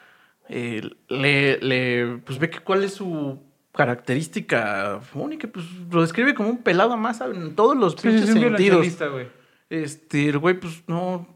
[0.50, 3.42] eh, le, le, pues ve que cuál es su
[3.74, 5.48] característica única.
[5.48, 8.88] Pues lo describe como un pelado más en todos los Sí, pinches sí, sentidos.
[9.70, 11.28] Este, el güey, pues no.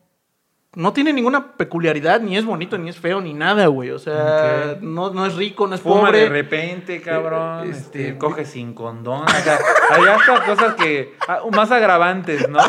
[0.76, 3.92] No tiene ninguna peculiaridad, ni es bonito, ni es feo, ni nada, güey.
[3.92, 6.20] O sea, no, no es rico, no es Fuma pobre.
[6.22, 7.68] de repente, cabrón.
[7.68, 9.22] Eh, Este, este- coge sin condón.
[9.24, 9.58] O sea,
[9.92, 11.16] hay hasta cosas que.
[11.28, 12.60] ah, más agravantes, ¿no?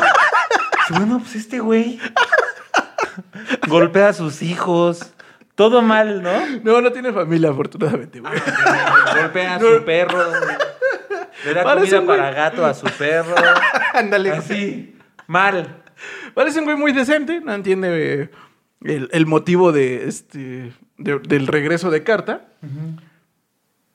[0.91, 1.99] Bueno, pues este güey.
[3.67, 5.13] Golpea a sus hijos.
[5.55, 6.31] Todo mal, ¿no?
[6.63, 8.33] No, no tiene familia, afortunadamente, güey.
[9.15, 10.19] Golpea a su perro.
[11.45, 13.35] Le da comida para gato a su perro.
[13.93, 14.31] Ándale.
[14.31, 14.95] Así.
[15.25, 15.83] Mal.
[16.33, 18.29] Parece un güey muy decente, no entiende eh,
[18.83, 22.47] el, el motivo de este de- del regreso de carta.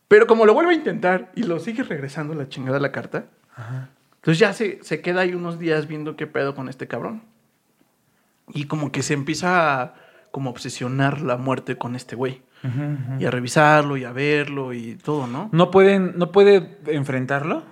[0.08, 3.26] Pero como lo vuelve a intentar y lo sigue regresando la chingada la carta,
[4.16, 7.22] entonces ya se, se queda ahí unos días viendo qué pedo con este cabrón.
[8.48, 9.94] Y como que se empieza a
[10.30, 12.42] como obsesionar la muerte con este güey.
[13.18, 15.48] Y a revisarlo y a verlo y todo, ¿no?
[15.52, 17.64] ¿No, pueden, ¿No puede enfrentarlo?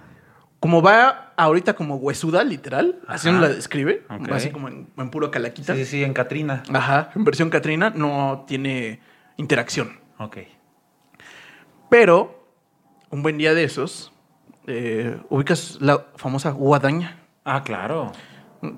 [0.60, 5.30] Como va ahorita como huesuda, literal, así nos la describe, así como en, en puro
[5.30, 5.74] calaquita.
[5.74, 6.62] Sí, sí, en Katrina.
[6.72, 9.00] Ajá, en versión Katrina no tiene
[9.38, 9.98] interacción.
[10.18, 10.38] Ok.
[11.88, 12.44] Pero,
[13.08, 14.12] un buen día de esos,
[14.66, 17.16] eh, ubicas la famosa guadaña.
[17.44, 18.12] Ah, claro.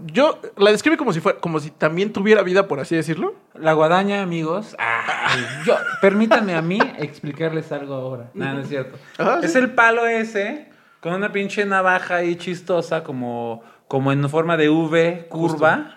[0.07, 3.35] Yo la describe como si fuera, como si también tuviera vida, por así decirlo.
[3.55, 4.76] La guadaña, amigos.
[4.78, 8.30] Ay, yo, permítanme a mí explicarles algo ahora.
[8.35, 8.97] No, no es cierto.
[9.18, 9.59] Ajá, es sí.
[9.59, 10.71] el palo ese
[11.03, 15.96] con una pinche navaja ahí chistosa, como, como en forma de V curva,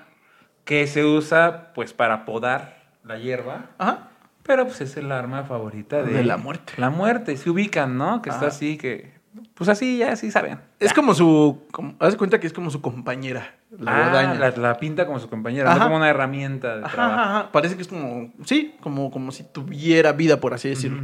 [0.66, 3.68] que se usa pues para podar la hierba.
[3.78, 4.10] Ajá.
[4.44, 6.74] Pero pues es el arma favorita de, De la muerte.
[6.78, 8.22] La muerte, se ubican, ¿no?
[8.22, 9.14] Que está así, que.
[9.54, 10.60] Pues así, ya sí saben.
[10.80, 11.64] Es como su.
[11.72, 14.34] Como, haz de cuenta que es como su compañera, la Ah, guadaña.
[14.36, 15.80] la, la pinta como su compañera, Ajá.
[15.80, 17.20] no como una herramienta de Ajá, trabajo.
[17.22, 17.52] ajá.
[17.52, 18.32] Parece que es como.
[18.46, 21.02] Sí, como, como si tuviera vida, por así decirlo.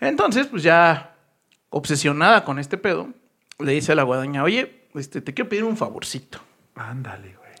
[0.00, 1.11] Entonces, pues ya
[1.72, 3.08] obsesionada con este pedo,
[3.58, 6.38] le dice a la guadaña, oye, este, te quiero pedir un favorcito.
[6.76, 7.52] Ándale, güey.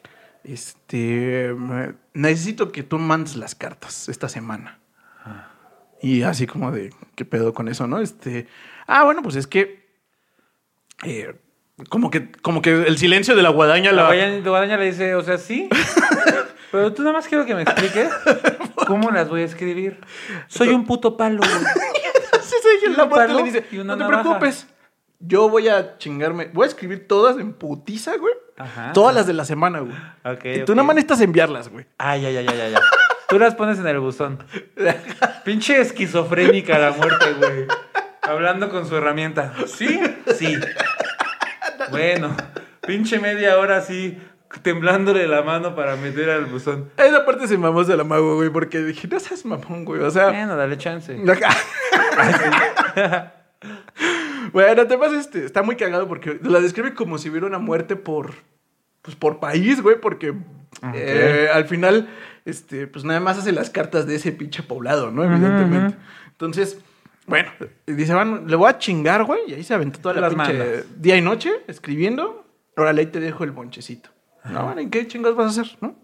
[0.44, 1.54] Este,
[2.12, 4.78] necesito que tú mandes las cartas esta semana.
[6.00, 8.00] Y así como de, ¿qué pedo con eso, no?
[8.00, 8.48] Este,
[8.86, 9.88] ah, bueno, pues es que,
[11.04, 11.36] eh,
[11.88, 15.22] como que, como que el silencio de la guadaña La la guadaña le dice, o
[15.22, 15.68] sea, sí.
[16.72, 18.10] Pero tú nada más quiero que me expliques
[18.86, 20.00] cómo las voy a escribir.
[20.48, 21.91] Soy un puto palo, güey.
[22.48, 24.22] Sí, sí, y Un la muerte le dice, no te navaja".
[24.22, 24.66] preocupes,
[25.20, 28.34] yo voy a chingarme, voy a escribir todas en putiza, güey.
[28.58, 28.92] Ajá.
[28.92, 29.94] Todas las de la semana, güey.
[30.24, 30.76] Ok, y tú ok.
[30.76, 31.86] nada más necesitas enviarlas, güey.
[31.98, 32.82] Ay, ay, ay, ay, ay, ay.
[33.28, 34.44] Tú las pones en el buzón.
[35.44, 37.66] Pinche esquizofrénica la muerte, güey.
[38.20, 39.54] Hablando con su herramienta.
[39.66, 40.00] ¿Sí?
[40.36, 40.58] Sí.
[41.90, 42.36] Bueno,
[42.86, 44.16] pinche media hora así,
[44.60, 46.90] temblándole la mano para meter al buzón.
[46.96, 50.02] Esa parte se mamó de la mago, güey, porque dije, no seas mamón, güey.
[50.02, 51.14] O sea, Bueno, dale chance.
[54.52, 57.96] bueno, te pasa este, está muy cagado porque la describe como si hubiera una muerte
[57.96, 58.32] por,
[59.02, 60.34] pues por país, güey, porque
[60.94, 62.08] eh, al final,
[62.44, 65.24] este, pues nada más hace las cartas de ese pinche poblado, ¿no?
[65.24, 65.96] Evidentemente.
[66.30, 66.78] Entonces,
[67.26, 67.50] bueno,
[67.86, 70.52] dice, van, le voy a chingar, güey, y ahí se aventó toda la Las pinche
[70.52, 70.84] mandas.
[71.00, 72.44] día y noche escribiendo.
[72.76, 74.10] Órale, ahí te dejo el bonchecito.
[74.44, 75.94] No, ¿y qué chingas vas a hacer, no?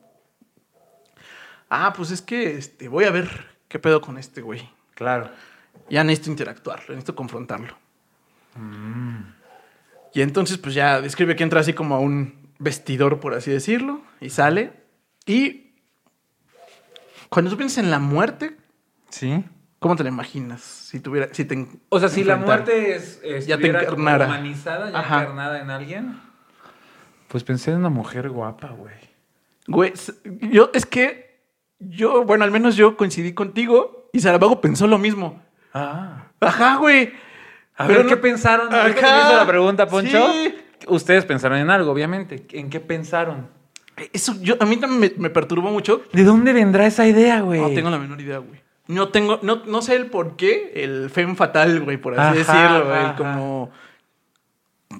[1.70, 3.28] Ah, pues es que, este, voy a ver
[3.68, 4.68] qué pedo con este güey.
[4.94, 5.30] Claro.
[5.90, 7.76] Ya necesito interactuar, necesito confrontarlo.
[10.14, 14.00] Y entonces, pues ya describe que entra así como a un vestidor, por así decirlo,
[14.20, 14.72] y sale.
[15.26, 15.72] Y
[17.28, 18.56] cuando tú piensas en la muerte,
[19.10, 19.44] ¿Sí?
[19.78, 20.60] ¿cómo te la imaginas?
[20.62, 24.26] Si tuviera, si te en- O sea, si la muerte es, Ya te encarnara.
[24.26, 25.22] humanizada, ya Ajá.
[25.22, 26.20] encarnada en alguien.
[27.28, 28.94] Pues pensé en una mujer guapa, güey.
[29.66, 29.92] Güey,
[30.50, 31.40] yo, es que
[31.78, 35.40] yo, bueno, al menos yo coincidí contigo y Saramago pensó lo mismo.
[35.74, 36.24] Ah.
[36.40, 37.12] Ajá, güey.
[37.76, 38.74] A Pero ver, no- ¿qué pensaron?
[38.74, 38.88] Ajá.
[38.90, 40.32] hizo la pregunta, Poncho.
[40.32, 40.54] Sí.
[40.88, 42.46] Ustedes pensaron en algo, obviamente.
[42.52, 43.48] ¿En qué pensaron?
[44.12, 46.02] Eso yo, a mí también me, me perturbó mucho.
[46.12, 47.60] ¿De dónde vendrá esa idea, güey?
[47.60, 48.60] No tengo la menor idea, güey.
[48.86, 52.52] No tengo, no, no sé el por qué, el fem fatal, güey, por así Ajá,
[52.72, 53.16] decirlo, güey.
[53.16, 53.70] Como.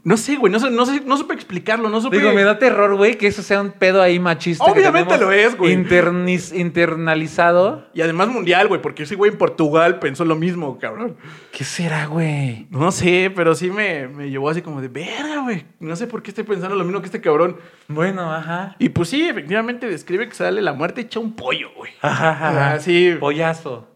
[0.05, 2.19] No sé, güey, no, sé- no, sé- no supe explicarlo, no supe.
[2.19, 4.65] Digo, me da terror, güey, que eso sea un pedo ahí machista.
[4.67, 5.75] Obviamente lo es, güey.
[5.75, 7.87] internis- internalizado.
[7.95, 11.17] Y además mundial, güey, porque ese güey en Portugal pensó lo mismo, cabrón.
[11.53, 12.67] ¿Qué será, güey?
[12.71, 15.65] No sé, pero sí me, me llevó así como de verga, güey.
[15.81, 17.57] No sé por qué estoy pensando lo mismo que este cabrón.
[17.89, 18.77] Bueno, ajá.
[18.79, 21.93] Y pues sí, efectivamente describe que sale la muerte hecha un pollo, güey.
[22.03, 22.73] Ajá, ajá.
[22.75, 23.89] Así, Pollazo.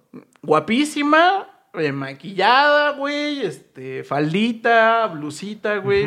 [0.42, 6.06] guapísima, eh, maquillada, güey, este, faldita, blusita, güey.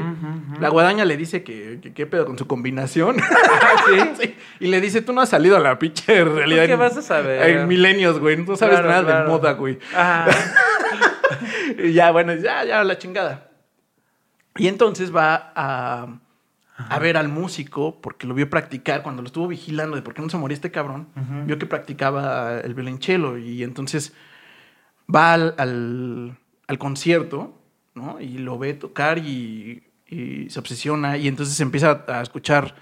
[0.59, 3.17] La guadaña le dice que que qué pedo con su combinación.
[3.87, 3.99] ¿Sí?
[4.21, 6.67] Sí, Y le dice, tú no has salido a la pinche realidad.
[6.67, 7.49] qué vas a saber?
[7.49, 8.37] En milenios, güey.
[8.37, 9.23] No sabes Claro, nada claro.
[9.25, 9.79] de moda, güey.
[11.77, 13.49] Y ya, bueno, ya, ya, la chingada.
[14.57, 16.07] Y entonces va a,
[16.77, 20.21] a ver al músico, porque lo vio practicar, cuando lo estuvo vigilando de por qué
[20.21, 21.09] no se moría este cabrón,
[21.45, 24.13] vio que practicaba el violonchelo y entonces
[25.13, 26.37] va al, al,
[26.67, 27.59] al concierto,
[27.93, 28.19] ¿no?
[28.19, 32.75] Y lo ve tocar y, y se obsesiona y entonces empieza a escuchar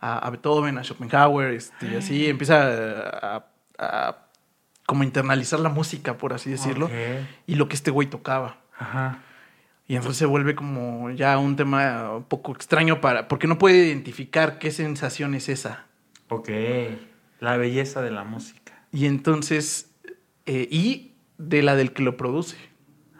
[0.00, 3.46] a, a Beethoven, a Schopenhauer, este, y así empieza a,
[3.78, 4.16] a
[4.86, 6.90] como internalizar la música, por así decirlo,
[7.46, 8.58] y lo que este güey tocaba.
[8.78, 9.22] Ajá.
[9.86, 13.28] Y entonces se vuelve como ya un tema un poco extraño para.
[13.28, 15.86] Porque no puede identificar qué sensación es esa.
[16.28, 16.48] Ok.
[17.40, 18.86] La belleza de la música.
[18.92, 19.90] Y entonces.
[20.46, 21.11] eh, y
[21.48, 22.56] de la del que lo produce.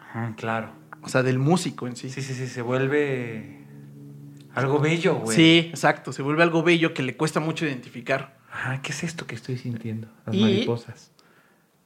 [0.00, 0.72] Ajá, claro.
[1.02, 2.10] O sea, del músico en sí.
[2.10, 3.64] Sí, sí, sí, se vuelve
[4.54, 5.36] algo bello, güey.
[5.36, 6.12] Sí, exacto.
[6.12, 8.38] Se vuelve algo bello que le cuesta mucho identificar.
[8.50, 10.08] Ajá, ¿qué es esto que estoy sintiendo?
[10.26, 11.10] Las Y- mariposas.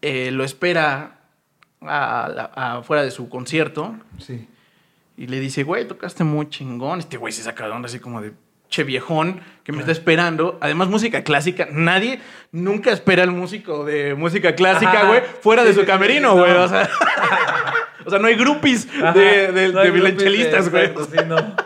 [0.03, 1.21] Eh, lo espera
[1.81, 4.47] afuera de su concierto Sí.
[5.17, 6.99] y le dice, güey, tocaste muy chingón.
[6.99, 8.33] Este güey se saca de onda así como de
[8.69, 10.59] che viejón que me está esperando.
[10.61, 11.69] Además, música clásica.
[11.71, 12.21] Nadie
[12.53, 16.53] nunca espera al músico de música clásica, güey, fuera de su sí, camerino, güey.
[16.53, 16.63] no.
[16.63, 16.89] O sea,
[18.07, 20.95] o sea, no hay groupies Ajá, de, de, no hay de grupos violonchelistas, güey.
[21.11, 21.57] sí, no.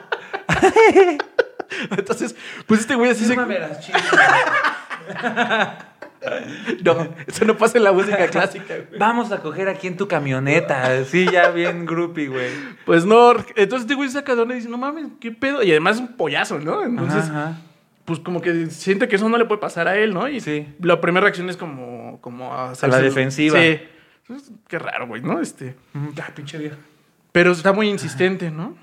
[1.97, 2.35] Entonces,
[2.67, 3.35] pues este güey así se...
[6.85, 8.99] No, eso no pasa en la música clásica, güey.
[8.99, 11.05] Vamos a coger aquí en tu camioneta.
[11.05, 12.51] Sí, ya bien groupie, güey.
[12.85, 15.63] Pues no, entonces este güey se saca de onda y dice, no mames, qué pedo.
[15.63, 16.83] Y además es un pollazo, ¿no?
[16.85, 17.59] Entonces, Ajá, ajá.
[18.05, 20.29] pues como que siente que eso no le puede pasar a él, ¿no?
[20.29, 20.67] Y Sí.
[20.81, 23.59] la primera reacción es como, como hacerse- la defensiva.
[23.59, 23.81] Sí.
[24.29, 25.41] Entonces, Qué raro, güey, ¿no?
[25.41, 25.75] Este.
[25.95, 26.77] Ah, pinche vieja.
[27.33, 28.77] pero está muy insistente, ¿no?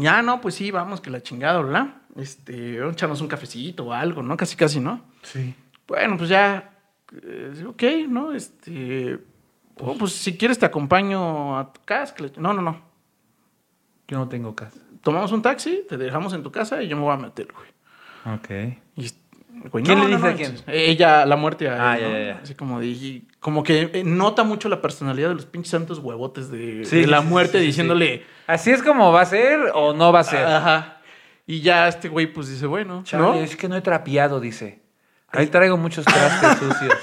[0.00, 1.86] Ya, no, pues sí, vamos, que la chingada, ¿verdad?
[2.16, 4.36] Este, a echarnos un cafecito o algo, ¿no?
[4.36, 5.00] Casi, casi, ¿no?
[5.22, 5.54] Sí.
[5.86, 6.72] Bueno, pues ya,
[7.22, 8.32] eh, ok, ¿no?
[8.32, 9.18] Este,
[9.80, 12.14] oh, pues si quieres te acompaño a tu casa.
[12.38, 12.80] No, no, no.
[14.08, 14.78] Yo no tengo casa.
[15.02, 18.36] Tomamos un taxi, te dejamos en tu casa y yo me voy a meter, güey.
[18.36, 18.78] Ok.
[18.96, 19.10] Y,
[19.68, 20.56] güey, ¿Quién no, le dice no, a quién?
[20.66, 22.40] Ella, la muerte a Ah, él, ya, ya.
[22.42, 26.50] Así como y como que eh, nota mucho la personalidad de los pinches santos huevotes
[26.50, 29.70] de, Sí, de sí, la muerte sí, sí, diciéndole, ¿Así es como va a ser
[29.74, 30.46] o no va a ser?
[30.46, 31.00] ajá.
[31.46, 34.80] Y ya este güey pues dice, bueno, Chale, es que no he trapeado, dice.
[35.34, 36.94] Ahí traigo muchos trastes sucios.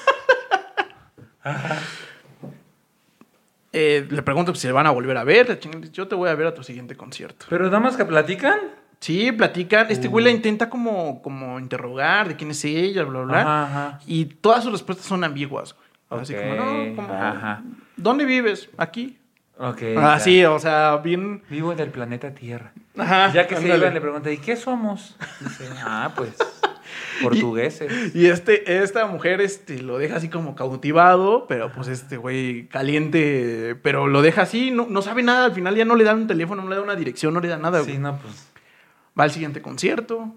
[3.73, 5.59] Eh, le pregunto si se van a volver a ver.
[5.91, 7.45] Yo te voy a ver a tu siguiente concierto.
[7.49, 8.59] Pero nada más que platican.
[8.99, 9.87] Sí, platican.
[9.89, 10.27] Este güey Uh.
[10.27, 13.41] la intenta como, como interrogar de quién es ella, bla, bla, bla.
[13.41, 13.99] Ajá, ajá.
[14.05, 16.21] Y todas sus respuestas son ambiguas, güey.
[16.21, 17.63] Así como, no, como, ajá.
[17.95, 18.69] ¿dónde vives?
[18.77, 19.17] Aquí.
[19.57, 19.81] Ok.
[19.97, 20.19] Ah, ya.
[20.19, 21.41] sí, o sea, bien.
[21.49, 22.73] Vivo en el planeta Tierra.
[22.97, 23.31] Ajá.
[23.31, 25.15] Ya que se iban, le pregunta, ¿y qué somos?
[25.39, 26.33] Dice, ah, pues,
[27.21, 27.91] portugueses.
[28.15, 33.75] Y este, esta mujer este, lo deja así como cautivado, pero pues este güey caliente,
[33.83, 36.27] pero lo deja así, no, no sabe nada, al final ya no le dan un
[36.27, 37.83] teléfono, no le da una dirección, no le da nada.
[37.83, 38.47] Sí, no, pues.
[39.19, 40.33] Va al siguiente concierto,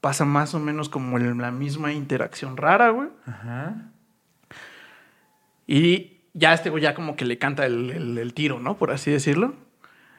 [0.00, 3.08] pasa más o menos como el- la misma interacción rara, güey.
[3.26, 3.90] Ajá.
[5.66, 8.76] Y ya este güey ya como que le canta el, el- el tiro, ¿no?
[8.76, 9.54] Por así decirlo.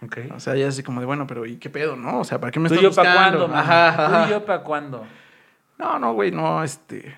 [0.02, 0.18] Ok.
[0.36, 2.20] O sea, ya así como de, bueno, pero ¿y qué pedo, no?
[2.20, 3.48] O sea, ¿para qué me ¿Tú y estás yo para buscando?
[3.48, 3.58] cuándo?
[3.58, 5.06] Ajá, ¿Tú y yo para cuándo?
[5.80, 7.18] No, no, güey, no, este...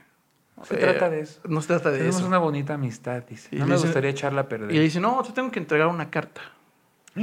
[0.56, 1.42] No se eh, trata de eso.
[1.50, 2.28] No se trata de Tenemos eso.
[2.28, 3.50] una bonita amistad, dice.
[3.52, 4.72] Y no me dice- gustaría echarla a perder.
[4.72, 6.42] Y le dice, no, te tengo que entregar una carta.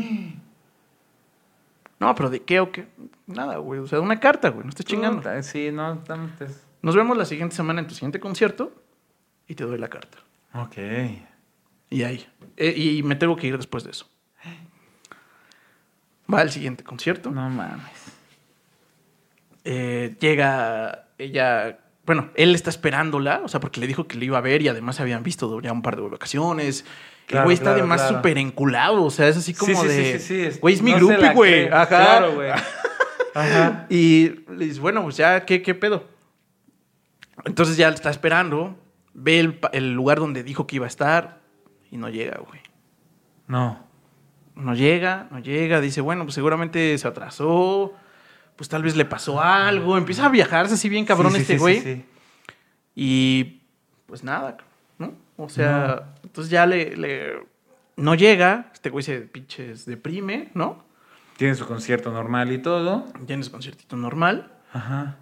[2.01, 2.87] No, pero ¿de qué o qué?
[3.27, 3.81] Nada, güey.
[3.81, 4.63] O sea, una carta, güey.
[4.63, 5.17] No estés chingando.
[5.19, 6.01] Puta, Sí, no, no
[6.39, 6.47] te-
[6.81, 8.73] Nos vemos la siguiente semana en tu siguiente concierto
[9.49, 10.19] y te doy la carta.
[10.55, 10.77] Ok.
[11.91, 12.25] Y ahí.
[12.57, 14.09] Eh, y me tengo que ir después de eso.
[16.33, 17.33] Va al siguiente concierto.
[17.33, 18.13] No mames.
[19.65, 21.79] Eh, llega ella.
[22.07, 24.69] Bueno, él está esperándola, o sea, porque le dijo que le iba a ver y
[24.69, 26.85] además se habían visto ya un par de vacaciones.
[27.29, 28.17] el güey está claro, además claro.
[28.17, 30.19] súper enculado, o sea, es así como Sí, de.
[30.19, 31.67] sí, sí, sí, Güey, es mi no la güey.
[31.69, 31.87] Ajá.
[31.87, 32.51] Claro, güey.
[33.35, 33.87] Ajá.
[33.91, 36.05] Y le dice, bueno, pues ya, ¿qué, qué pedo?
[37.45, 38.77] Entonces ya está esperando,
[39.13, 41.41] ve el, el lugar donde dijo que iba a estar
[41.91, 42.61] y no llega, güey.
[43.47, 43.87] No.
[44.55, 47.95] No llega, no llega, dice, bueno, pues seguramente se atrasó,
[48.59, 51.55] pues tal vez le pasó algo, empieza a viajarse así bien cabrón Sí, sí, este
[51.55, 51.81] sí, güey.
[51.81, 52.05] sí, sí.
[52.95, 53.61] Y
[54.07, 54.57] pues nada,
[54.99, 55.15] ¿no?
[55.37, 57.47] O sea, entonces ya le, le-
[57.97, 60.85] no llega, este güey se pinches deprime, ¿no?
[61.37, 63.05] Tiene su concierto normal y todo.
[63.27, 64.51] Tiene su conciertito normal.
[64.73, 65.17] Ajá.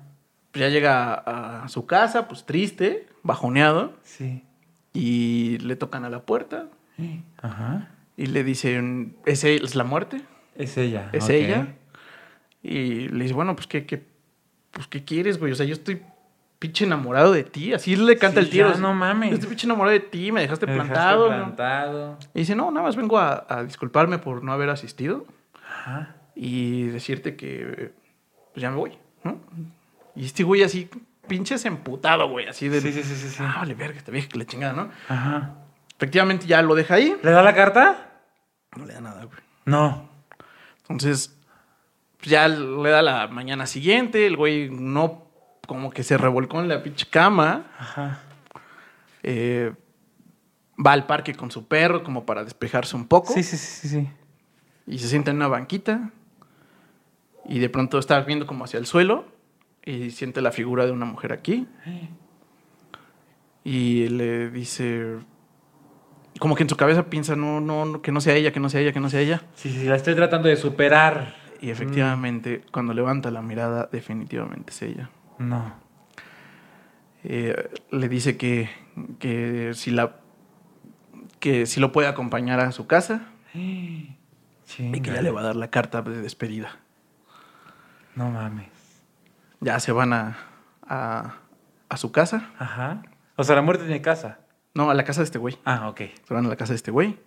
[0.53, 4.43] Pues ya llega a, a su casa, pues triste, bajoneado, Sí.
[4.95, 6.69] y le tocan a la puerta
[7.43, 7.91] Ajá.
[8.17, 10.23] y le dicen, ¿es, es la muerte?
[10.55, 11.11] Es ella.
[11.13, 11.75] ¿Es ella?
[12.69, 14.05] Y le dice, bueno, pues ¿qué, qué,
[14.73, 15.53] pues, ¿qué quieres, güey?
[15.53, 16.03] O sea, yo estoy
[16.59, 17.73] pinche enamorado de ti.
[17.73, 18.73] Así le canta Sí, el tiro.
[18.73, 19.29] ya, no mames.
[19.31, 22.19] Yo estoy pinche enamorado de ti, me dejaste Me dejaste plantado.
[22.35, 25.27] Y dice, no, nada más vengo a, a disculparme por no haber asistido
[25.65, 26.17] Ajá.
[26.35, 27.93] y decirte que
[28.53, 29.39] pues ya me voy, ¿no?
[30.17, 30.89] Y este güey así,
[31.29, 32.81] pinches emputado, güey, así de...
[32.81, 33.37] Sí, sí, sí, sí.
[33.39, 34.91] Ah, vale, verga, esta vieja que le chingada, ¿no?
[35.09, 35.55] Ajá.
[35.97, 37.15] Efectivamente ya lo deja ahí.
[37.23, 38.11] ¿Le da la carta?
[38.77, 39.39] No le da nada, güey.
[39.67, 40.09] No.
[40.81, 41.36] Entonces,
[42.23, 45.27] ya le da la mañana siguiente, el güey no,
[45.67, 48.21] como que se revolcó en la pinche cama, Ajá.
[49.23, 49.73] eh,
[50.85, 53.33] va al parque con su perro como para despejarse un poco.
[53.33, 54.09] Sí, sí, sí, sí.
[54.87, 56.11] Y se sienta en una banquita.
[57.49, 59.25] Y de pronto está viendo como hacia el suelo.
[59.85, 61.67] Y siente la figura de una mujer aquí.
[63.65, 65.17] Y le dice.
[66.39, 68.69] Como que en su cabeza piensa, no, no, no, que no sea ella, que no
[68.69, 69.43] sea ella, que no sea ella.
[69.55, 71.35] Sí, sí, la estoy tratando de superar.
[71.67, 75.11] Y efectivamente, cuando levanta la mirada, definitivamente es ella.
[75.39, 75.75] No.
[77.25, 78.71] Eh, le dice que,
[79.19, 80.21] que si la
[81.41, 84.17] que si lo puede acompañar a su casa y
[84.77, 86.77] que ya le va a dar la carta de despedida.
[88.15, 88.71] No mames.
[89.59, 90.39] Ya se van a,
[90.87, 91.35] a,
[91.89, 92.53] a su casa.
[92.61, 93.03] Ajá.
[93.35, 94.39] O sea, la muerte tiene casa.
[94.73, 95.59] No, a la casa de este güey.
[95.65, 96.01] Ah, ok.
[96.23, 97.19] Se van a la casa de este güey.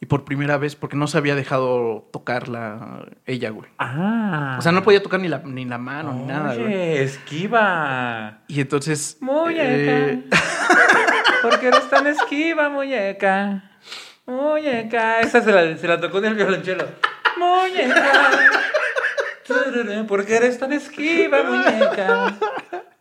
[0.00, 3.68] Y por primera vez, porque no se había dejado tocar la, ella, güey.
[3.78, 4.56] Ah.
[4.58, 6.66] O sea, no podía tocar ni la, ni la mano, ni nada, güey.
[6.66, 8.38] Oye, esquiva.
[8.46, 9.16] Y entonces...
[9.20, 9.64] Muñeca.
[9.64, 10.24] eh,
[11.42, 13.64] ¿Por qué eres tan esquiva, muñeca?
[14.26, 15.20] Muñeca.
[15.20, 16.84] Esa se la, se la tocó en el violonchelo.
[17.38, 18.12] Muñeca.
[19.46, 22.34] Tururú, ¿Por qué eres tan esquiva, muñeca?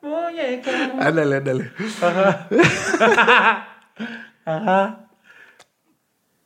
[0.02, 0.72] Muñeca.
[1.00, 1.72] ándale, ándale.
[4.46, 5.00] Ajá.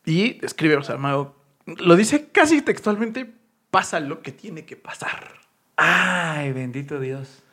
[0.05, 1.35] Y escribe, o sea, Mago,
[1.65, 3.31] lo dice casi textualmente,
[3.69, 5.33] pasa lo que tiene que pasar.
[5.77, 7.43] Ay, bendito Dios.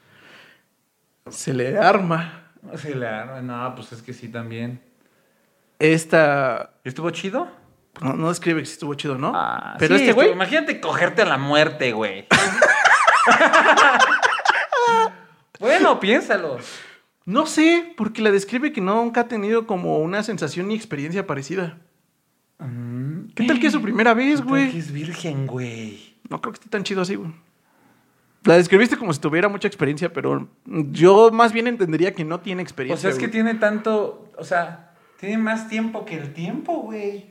[1.31, 2.45] Se le arma
[2.77, 4.81] Sí, la- no, pues es que sí también.
[5.79, 6.73] esta...
[6.85, 7.49] ¿Estuvo chido?
[8.03, 9.33] No, no describe si estuvo chido, ¿no?
[9.35, 10.33] Ah, Pero sí, este güey...
[10.33, 12.27] Imagínate cogerte a la muerte, güey.
[15.61, 16.59] bueno, piénsalo.
[17.25, 21.79] No sé, porque la describe que nunca ha tenido como una sensación ni experiencia parecida.
[23.35, 24.79] ¿Qué tal que es su primera vez, ¿Qué tal que güey?
[24.79, 26.17] es virgen, güey.
[26.29, 27.33] No creo que esté tan chido así, güey.
[28.45, 32.63] La describiste como si tuviera mucha experiencia, pero yo más bien entendería que no tiene
[32.63, 33.11] O experiencia.
[33.11, 34.31] sea, es que tiene tanto.
[34.37, 37.31] O sea, tiene más tiempo que el tiempo, güey.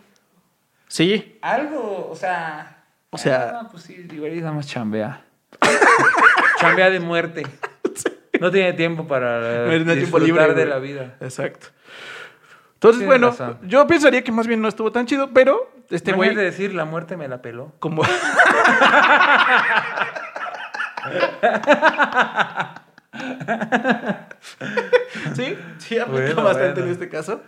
[0.88, 2.86] Sí, Algo, o sea.
[3.10, 5.26] O sea- Ah, pues sí, igual nada más chambea.
[6.60, 7.44] chambea de muerte.
[8.40, 10.68] No tiene tiempo para No tiene tiempo disfrutar libre, de güey.
[10.68, 11.18] la vida.
[11.22, 11.68] exacto.
[12.78, 13.58] Entonces, Tienes bueno, razón.
[13.64, 16.86] yo pensaría que más bien no estuvo tan chido, pero este güey, Imagínate decir, la
[16.86, 17.74] muerte me la peló.
[17.80, 18.04] como...
[25.36, 26.86] sí, sí, aplica Bueno, bastante bueno.
[26.86, 27.42] en este caso.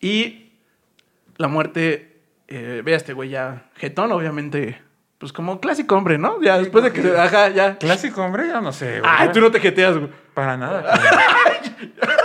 [0.00, 0.52] Y
[1.36, 4.80] la muerte, eh, ve a este güey ya jetón, obviamente,
[5.24, 6.38] pues como clásico hombre, ¿no?
[6.42, 7.18] Ya después de que se...
[7.18, 7.78] Ajá, ya.
[7.78, 9.10] Clásico, hombre, yo no sé, güey.
[9.10, 10.10] Ay, tú no te jeteas, güey.
[10.34, 10.84] Para nada.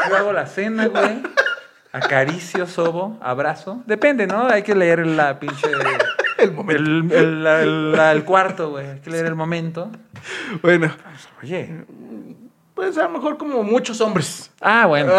[0.10, 1.24] Yo hago la cena, güey.
[1.94, 3.84] Acaricio, sobo, abrazo.
[3.86, 4.50] Depende, ¿no?
[4.50, 5.66] Hay que leer la pinche.
[6.38, 7.16] El momento.
[7.16, 8.90] El, cuarto, güey.
[8.90, 9.90] Hay que leer el momento.
[10.62, 10.94] Bueno,
[11.42, 11.86] Oye.
[12.74, 14.52] pues a lo mejor como muchos hombres.
[14.60, 15.14] Ah, bueno.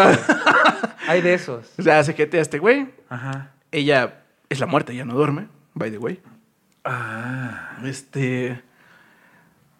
[1.07, 1.73] Hay de esos.
[1.79, 2.93] O sea, se jetea este güey.
[3.09, 3.53] Ajá.
[3.71, 6.21] Ella es la muerte, ya no duerme, by the way.
[6.83, 7.77] Ah.
[7.83, 8.61] Este.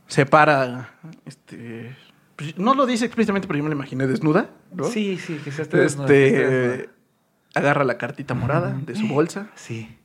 [0.08, 0.90] Se para.
[1.26, 1.96] Este.
[2.36, 4.50] pues, no lo dice explícitamente, pero yo me la imaginé desnuda.
[4.74, 4.84] ¿no?
[4.86, 6.48] Sí, sí, esté desnuda, que esté Este.
[6.68, 6.92] desnuda.
[7.54, 9.98] Agarra la cartita morada de su bolsa Sí.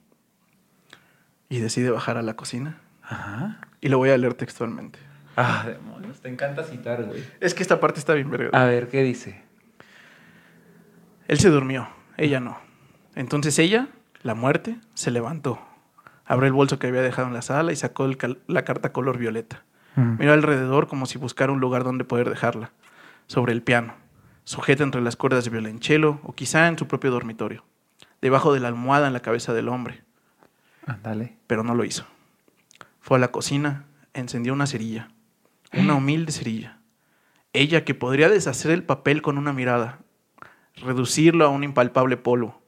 [1.48, 2.80] y decide bajar a la cocina.
[3.02, 3.60] Ajá.
[3.80, 4.98] Y lo voy a leer textualmente.
[5.36, 6.20] Ah, demonios.
[6.20, 7.22] Te encanta citar, güey.
[7.38, 8.50] Es que esta parte está bien verga.
[8.58, 9.44] A ver, ¿qué dice?
[11.28, 12.58] Él se durmió, ella no.
[13.14, 13.88] Entonces ella,
[14.22, 15.60] la muerte, se levantó.
[16.26, 19.18] Abrió el bolso que había dejado en la sala y sacó el la carta color
[19.18, 19.62] violeta.
[19.94, 20.18] Mm.
[20.18, 22.72] Miró alrededor como si buscara un lugar donde poder dejarla.
[23.26, 23.94] Sobre el piano,
[24.44, 27.64] sujeta entre las cuerdas de violonchelo o quizá en su propio dormitorio.
[28.20, 30.02] Debajo de la almohada en la cabeza del hombre.
[30.86, 31.36] Ándale.
[31.46, 32.06] Pero no lo hizo.
[33.00, 35.08] Fue a la cocina, encendió una cerilla.
[35.72, 36.78] Una humilde cerilla.
[37.52, 40.00] Ella que podría deshacer el papel con una mirada,
[40.76, 42.60] reducirlo a un impalpable polvo.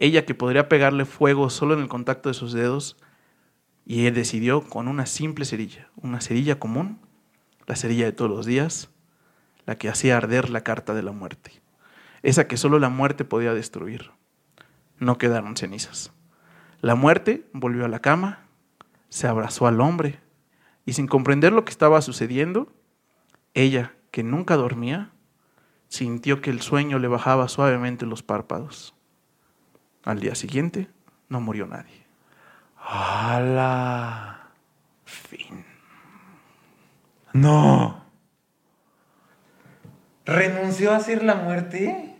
[0.00, 2.96] Ella que podría pegarle fuego solo en el contacto de sus dedos.
[3.84, 7.00] Y él decidió con una simple cerilla, una cerilla común,
[7.66, 8.90] la cerilla de todos los días,
[9.66, 11.60] la que hacía arder la carta de la muerte.
[12.22, 14.12] Esa que solo la muerte podía destruir.
[14.98, 16.12] No quedaron cenizas.
[16.80, 18.46] La muerte volvió a la cama,
[19.08, 20.20] se abrazó al hombre
[20.84, 22.72] y sin comprender lo que estaba sucediendo,
[23.54, 25.10] ella, que nunca dormía,
[25.88, 28.94] sintió que el sueño le bajaba suavemente los párpados.
[30.08, 30.88] Al día siguiente
[31.28, 32.06] no murió nadie.
[32.82, 34.48] ¡Hala!
[35.04, 35.66] Fin.
[37.34, 38.06] No.
[40.24, 42.16] ¿Renunció a hacer la muerte?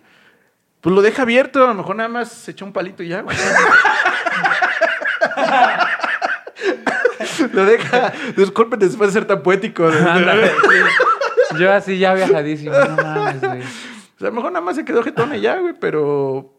[0.82, 3.22] Pues lo deja abierto, a lo mejor nada más se echó un palito y ya,
[3.22, 3.34] güey.
[7.54, 8.12] lo deja.
[8.36, 9.86] Disculpen después de ser tan poético.
[9.86, 11.56] Ándale, sí.
[11.58, 12.72] Yo así ya viajadísimo.
[12.72, 13.62] No mames, güey.
[13.62, 16.57] O sea, a lo mejor nada más se quedó jetón y ya, güey, pero.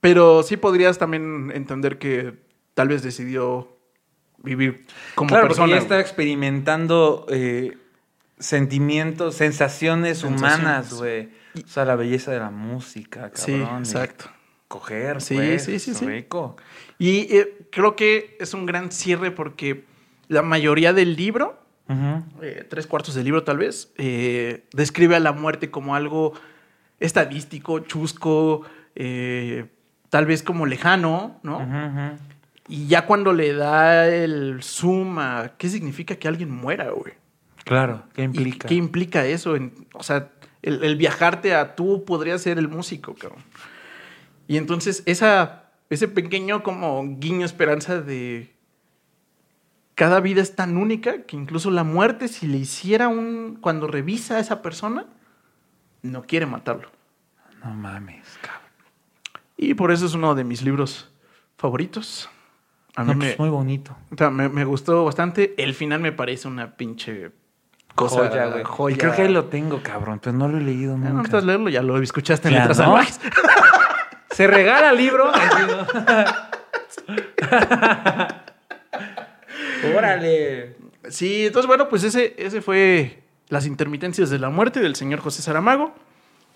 [0.00, 2.34] Pero sí podrías también entender que
[2.74, 3.76] tal vez decidió
[4.38, 5.66] vivir como claro, porque persona.
[5.74, 5.78] güey.
[5.82, 7.76] estaba experimentando eh,
[8.38, 10.58] sentimientos, sensaciones Sensaciones.
[10.58, 11.28] humanas, güey.
[11.64, 13.84] O sea, la belleza de la música, cabrón.
[13.84, 14.26] Sí, exacto.
[14.68, 16.06] Coger, Sí, pues, sí, sí, sí.
[16.06, 16.56] rico.
[16.98, 19.84] Y eh, creo que es un gran cierre porque
[20.28, 21.58] la mayoría del libro,
[22.40, 26.34] eh, tres cuartos del libro tal vez, eh, describe a la muerte como algo
[27.00, 28.62] estadístico, chusco,
[28.94, 29.66] eh,
[30.10, 31.58] tal vez como lejano, ¿no?
[32.68, 37.14] Y ya cuando le da el zoom a qué significa que alguien muera, güey.
[37.64, 38.68] Claro, ¿qué ¿Y implica?
[38.68, 39.56] ¿Qué implica eso?
[39.56, 40.28] En- o sea,
[40.62, 43.42] el, el viajarte a tú podrías ser el músico, cabrón.
[44.46, 48.52] Y entonces esa, ese pequeño como guiño esperanza de
[49.94, 53.58] cada vida es tan única que incluso la muerte, si le hiciera un...
[53.60, 55.06] Cuando revisa a esa persona,
[56.02, 56.88] no quiere matarlo.
[57.62, 58.69] No mames, cabrón.
[59.62, 61.10] Y por eso es uno de mis libros
[61.58, 62.30] favoritos.
[62.96, 63.94] A mí No, me, pues, muy bonito.
[64.10, 65.54] o sea, me, me gustó bastante.
[65.58, 67.30] El final me parece una pinche
[67.94, 68.64] cosa, joya, güey.
[68.64, 68.94] joya.
[68.94, 71.16] Y Creo que ahí lo tengo, cabrón, pero no lo he leído Ah, No nunca.
[71.18, 72.96] necesitas leerlo, ya lo escuchaste en letras ¿no?
[74.30, 75.30] Se regala libro.
[75.34, 75.62] Así,
[79.82, 79.96] ¿no?
[79.96, 80.76] Órale.
[81.08, 85.42] Sí, entonces bueno, pues ese, ese fue Las intermitencias de la muerte del señor José
[85.42, 85.94] Saramago.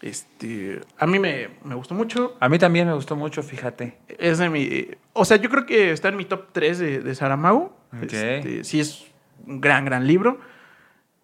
[0.05, 2.37] Este, a mí me, me gustó mucho.
[2.39, 3.97] A mí también me gustó mucho, fíjate.
[4.19, 7.15] Es de mi, o sea, yo creo que está en mi top 3 de, de
[7.15, 7.75] Saramago.
[7.97, 8.13] Ok.
[8.13, 9.07] Este, sí, es
[9.47, 10.39] un gran, gran libro.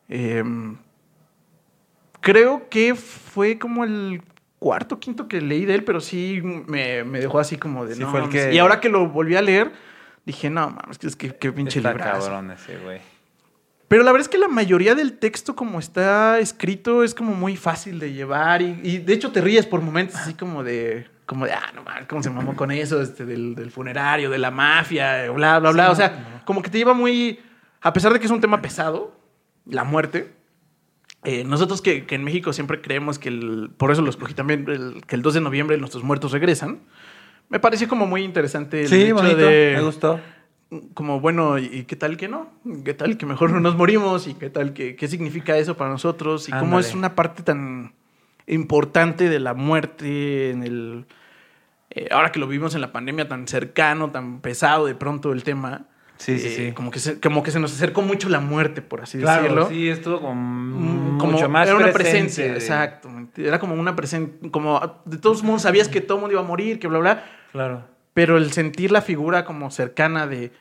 [0.08, 0.78] Em,
[2.20, 4.22] creo que fue como el
[4.58, 7.94] cuarto, quinto que leí de él, pero sí me, me dejó así como de...
[7.94, 8.46] Sí, no fue el mames.
[8.46, 9.72] que- Y ahora que lo volví a leer,
[10.24, 12.28] dije, no, mames, que es que qué pinche librazo.
[12.28, 13.00] cabrón ese, güey.
[13.90, 17.56] Pero la verdad es que la mayoría del texto como está escrito es como muy
[17.56, 21.44] fácil de llevar y, y de hecho te ríes por momentos así como de, como
[21.44, 23.02] de, ah, no mames, ¿cómo se mamó con eso?
[23.02, 25.86] Este, del, del funerario, de la mafia, bla, bla, bla.
[25.86, 26.44] Sí, o sea, no.
[26.44, 27.40] como que te lleva muy,
[27.80, 29.18] a pesar de que es un tema pesado,
[29.66, 30.32] la muerte.
[31.24, 34.66] eh, nosotros que, que en México siempre creemos que el, por eso lo escogí también,
[34.68, 36.78] el- que el 2 de noviembre nuestros muertos regresan.
[37.48, 39.36] Me pareció como muy interesante el Sí, hecho bonito.
[39.36, 40.20] de Me gustó.
[40.94, 42.48] Como bueno, ¿y qué tal que no?
[42.84, 44.26] ¿Qué tal que mejor no nos morimos?
[44.28, 46.48] ¿Y qué tal que qué significa eso para nosotros?
[46.48, 47.92] ¿Y cómo es una parte tan
[48.46, 51.06] importante de la muerte en el
[51.90, 55.42] eh, ahora que lo vivimos en la pandemia tan cercano, tan pesado de pronto el
[55.42, 55.86] tema?
[56.18, 56.72] Sí, sí, eh, sí.
[56.72, 59.68] Como que, se, como que se nos acercó mucho la muerte, por así Claro, decirlo.
[59.70, 60.34] sí, estuvo como,
[60.78, 63.08] Mm, como mucho más era una presencia, de- exacto.
[63.36, 66.46] Era como una presencia, como de todos modos sabías que todo el mundo iba a
[66.46, 67.24] morir, que bla, bla.
[67.52, 67.84] Claro.
[68.20, 70.52] Pero el sentir la figura como cercana de.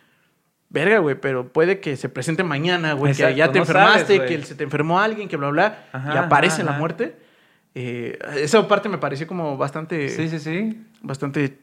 [0.70, 4.30] Verga, güey, pero puede que se presente mañana, güey, que ya te no enfermaste, sabes,
[4.32, 7.18] que se te enfermó alguien, que bla, bla, Ajá, y aparece ajá, la muerte.
[7.76, 10.86] Eh, esa parte me pareció como bastante, Sí, sí, sí.
[11.02, 11.60] bastante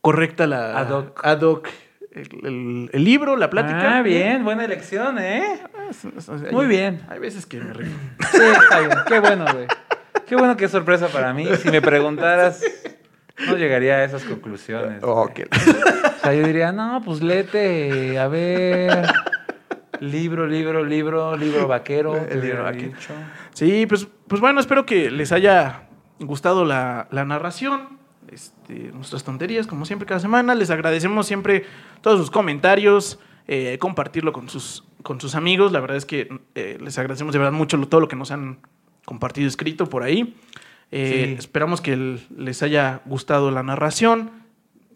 [0.00, 1.20] correcta la Ad hoc.
[1.26, 1.68] ad hoc,
[2.12, 3.96] el, el- el libro, la plática.
[3.98, 5.60] Ah, bien, buena elección, ¿eh?
[5.90, 7.00] Es- Muy bien.
[7.08, 7.88] Hay veces que me río.
[8.32, 8.92] Sí, está bien.
[9.08, 9.66] Qué bueno, güey.
[10.26, 11.46] Qué bueno, qué sorpresa para mí.
[11.62, 12.62] Si me preguntaras,
[13.46, 15.00] no llegaría a esas conclusiones.
[15.00, 15.12] güey.
[15.14, 15.40] Ok.
[15.50, 19.06] O sea, yo diría, no, pues léete, a ver.
[20.00, 22.16] Libro, libro, libro, libro vaquero.
[22.16, 22.88] El te libro vaquero.
[22.88, 23.12] dicho.
[23.54, 25.84] Sí, pues, pues bueno, espero que les haya
[26.20, 27.96] gustado la, la narración.
[28.30, 30.54] Este, nuestras tonterías, como siempre, cada semana.
[30.54, 31.64] Les agradecemos siempre
[32.02, 35.72] todos sus comentarios, eh, compartirlo con sus, con sus amigos.
[35.72, 38.30] La verdad es que eh, les agradecemos de verdad mucho lo- todo lo que nos
[38.32, 38.58] han
[39.06, 40.36] compartido escrito por ahí.
[40.90, 41.34] Eh, Sí.
[41.38, 44.30] Esperamos que el- les haya gustado la narración.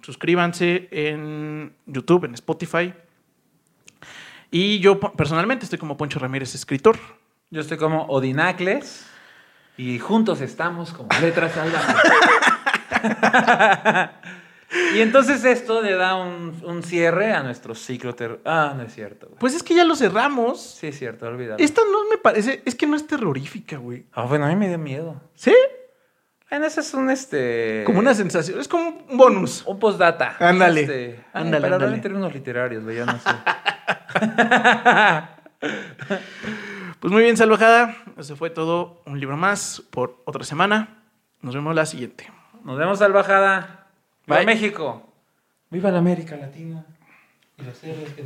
[0.03, 2.95] Suscríbanse en YouTube, en Spotify.
[4.51, 6.97] Y yo personalmente estoy como Poncho Ramírez, escritor.
[7.51, 9.07] Yo estoy como Odinacles
[9.77, 11.97] y juntos estamos como letras salvajes.
[14.95, 18.95] y entonces esto le da un, un cierre a nuestro ciclo ter- Ah, no es
[18.95, 19.27] cierto.
[19.27, 19.39] güey.
[19.39, 20.61] Pues es que ya lo cerramos.
[20.61, 21.63] Sí, es cierto, olvídalo.
[21.63, 24.07] Esta no me parece, es que no es terrorífica, güey.
[24.13, 25.21] Ah, bueno, a mí me dio miedo.
[25.35, 25.55] ¿Sí?
[26.51, 27.83] Bueno, ese es un este.
[27.87, 29.63] Como una sensación, es como un bonus.
[29.67, 30.37] Un postdata.
[30.41, 30.81] Ándale.
[30.83, 31.95] Este, Ándale, para ándale.
[31.97, 33.31] en términos literarios, güey, ya no sé.
[37.01, 37.97] Pues muy bien, salvajada.
[38.19, 39.03] Eso fue todo.
[39.07, 41.03] Un libro más por otra semana.
[41.41, 42.31] Nos vemos la siguiente.
[42.65, 43.80] Nos vemos salvajada.
[44.39, 44.53] ¡Viva.
[44.53, 45.03] México!
[45.71, 46.87] ¡Viva la América Latina!
[47.59, 48.19] Y los héroes que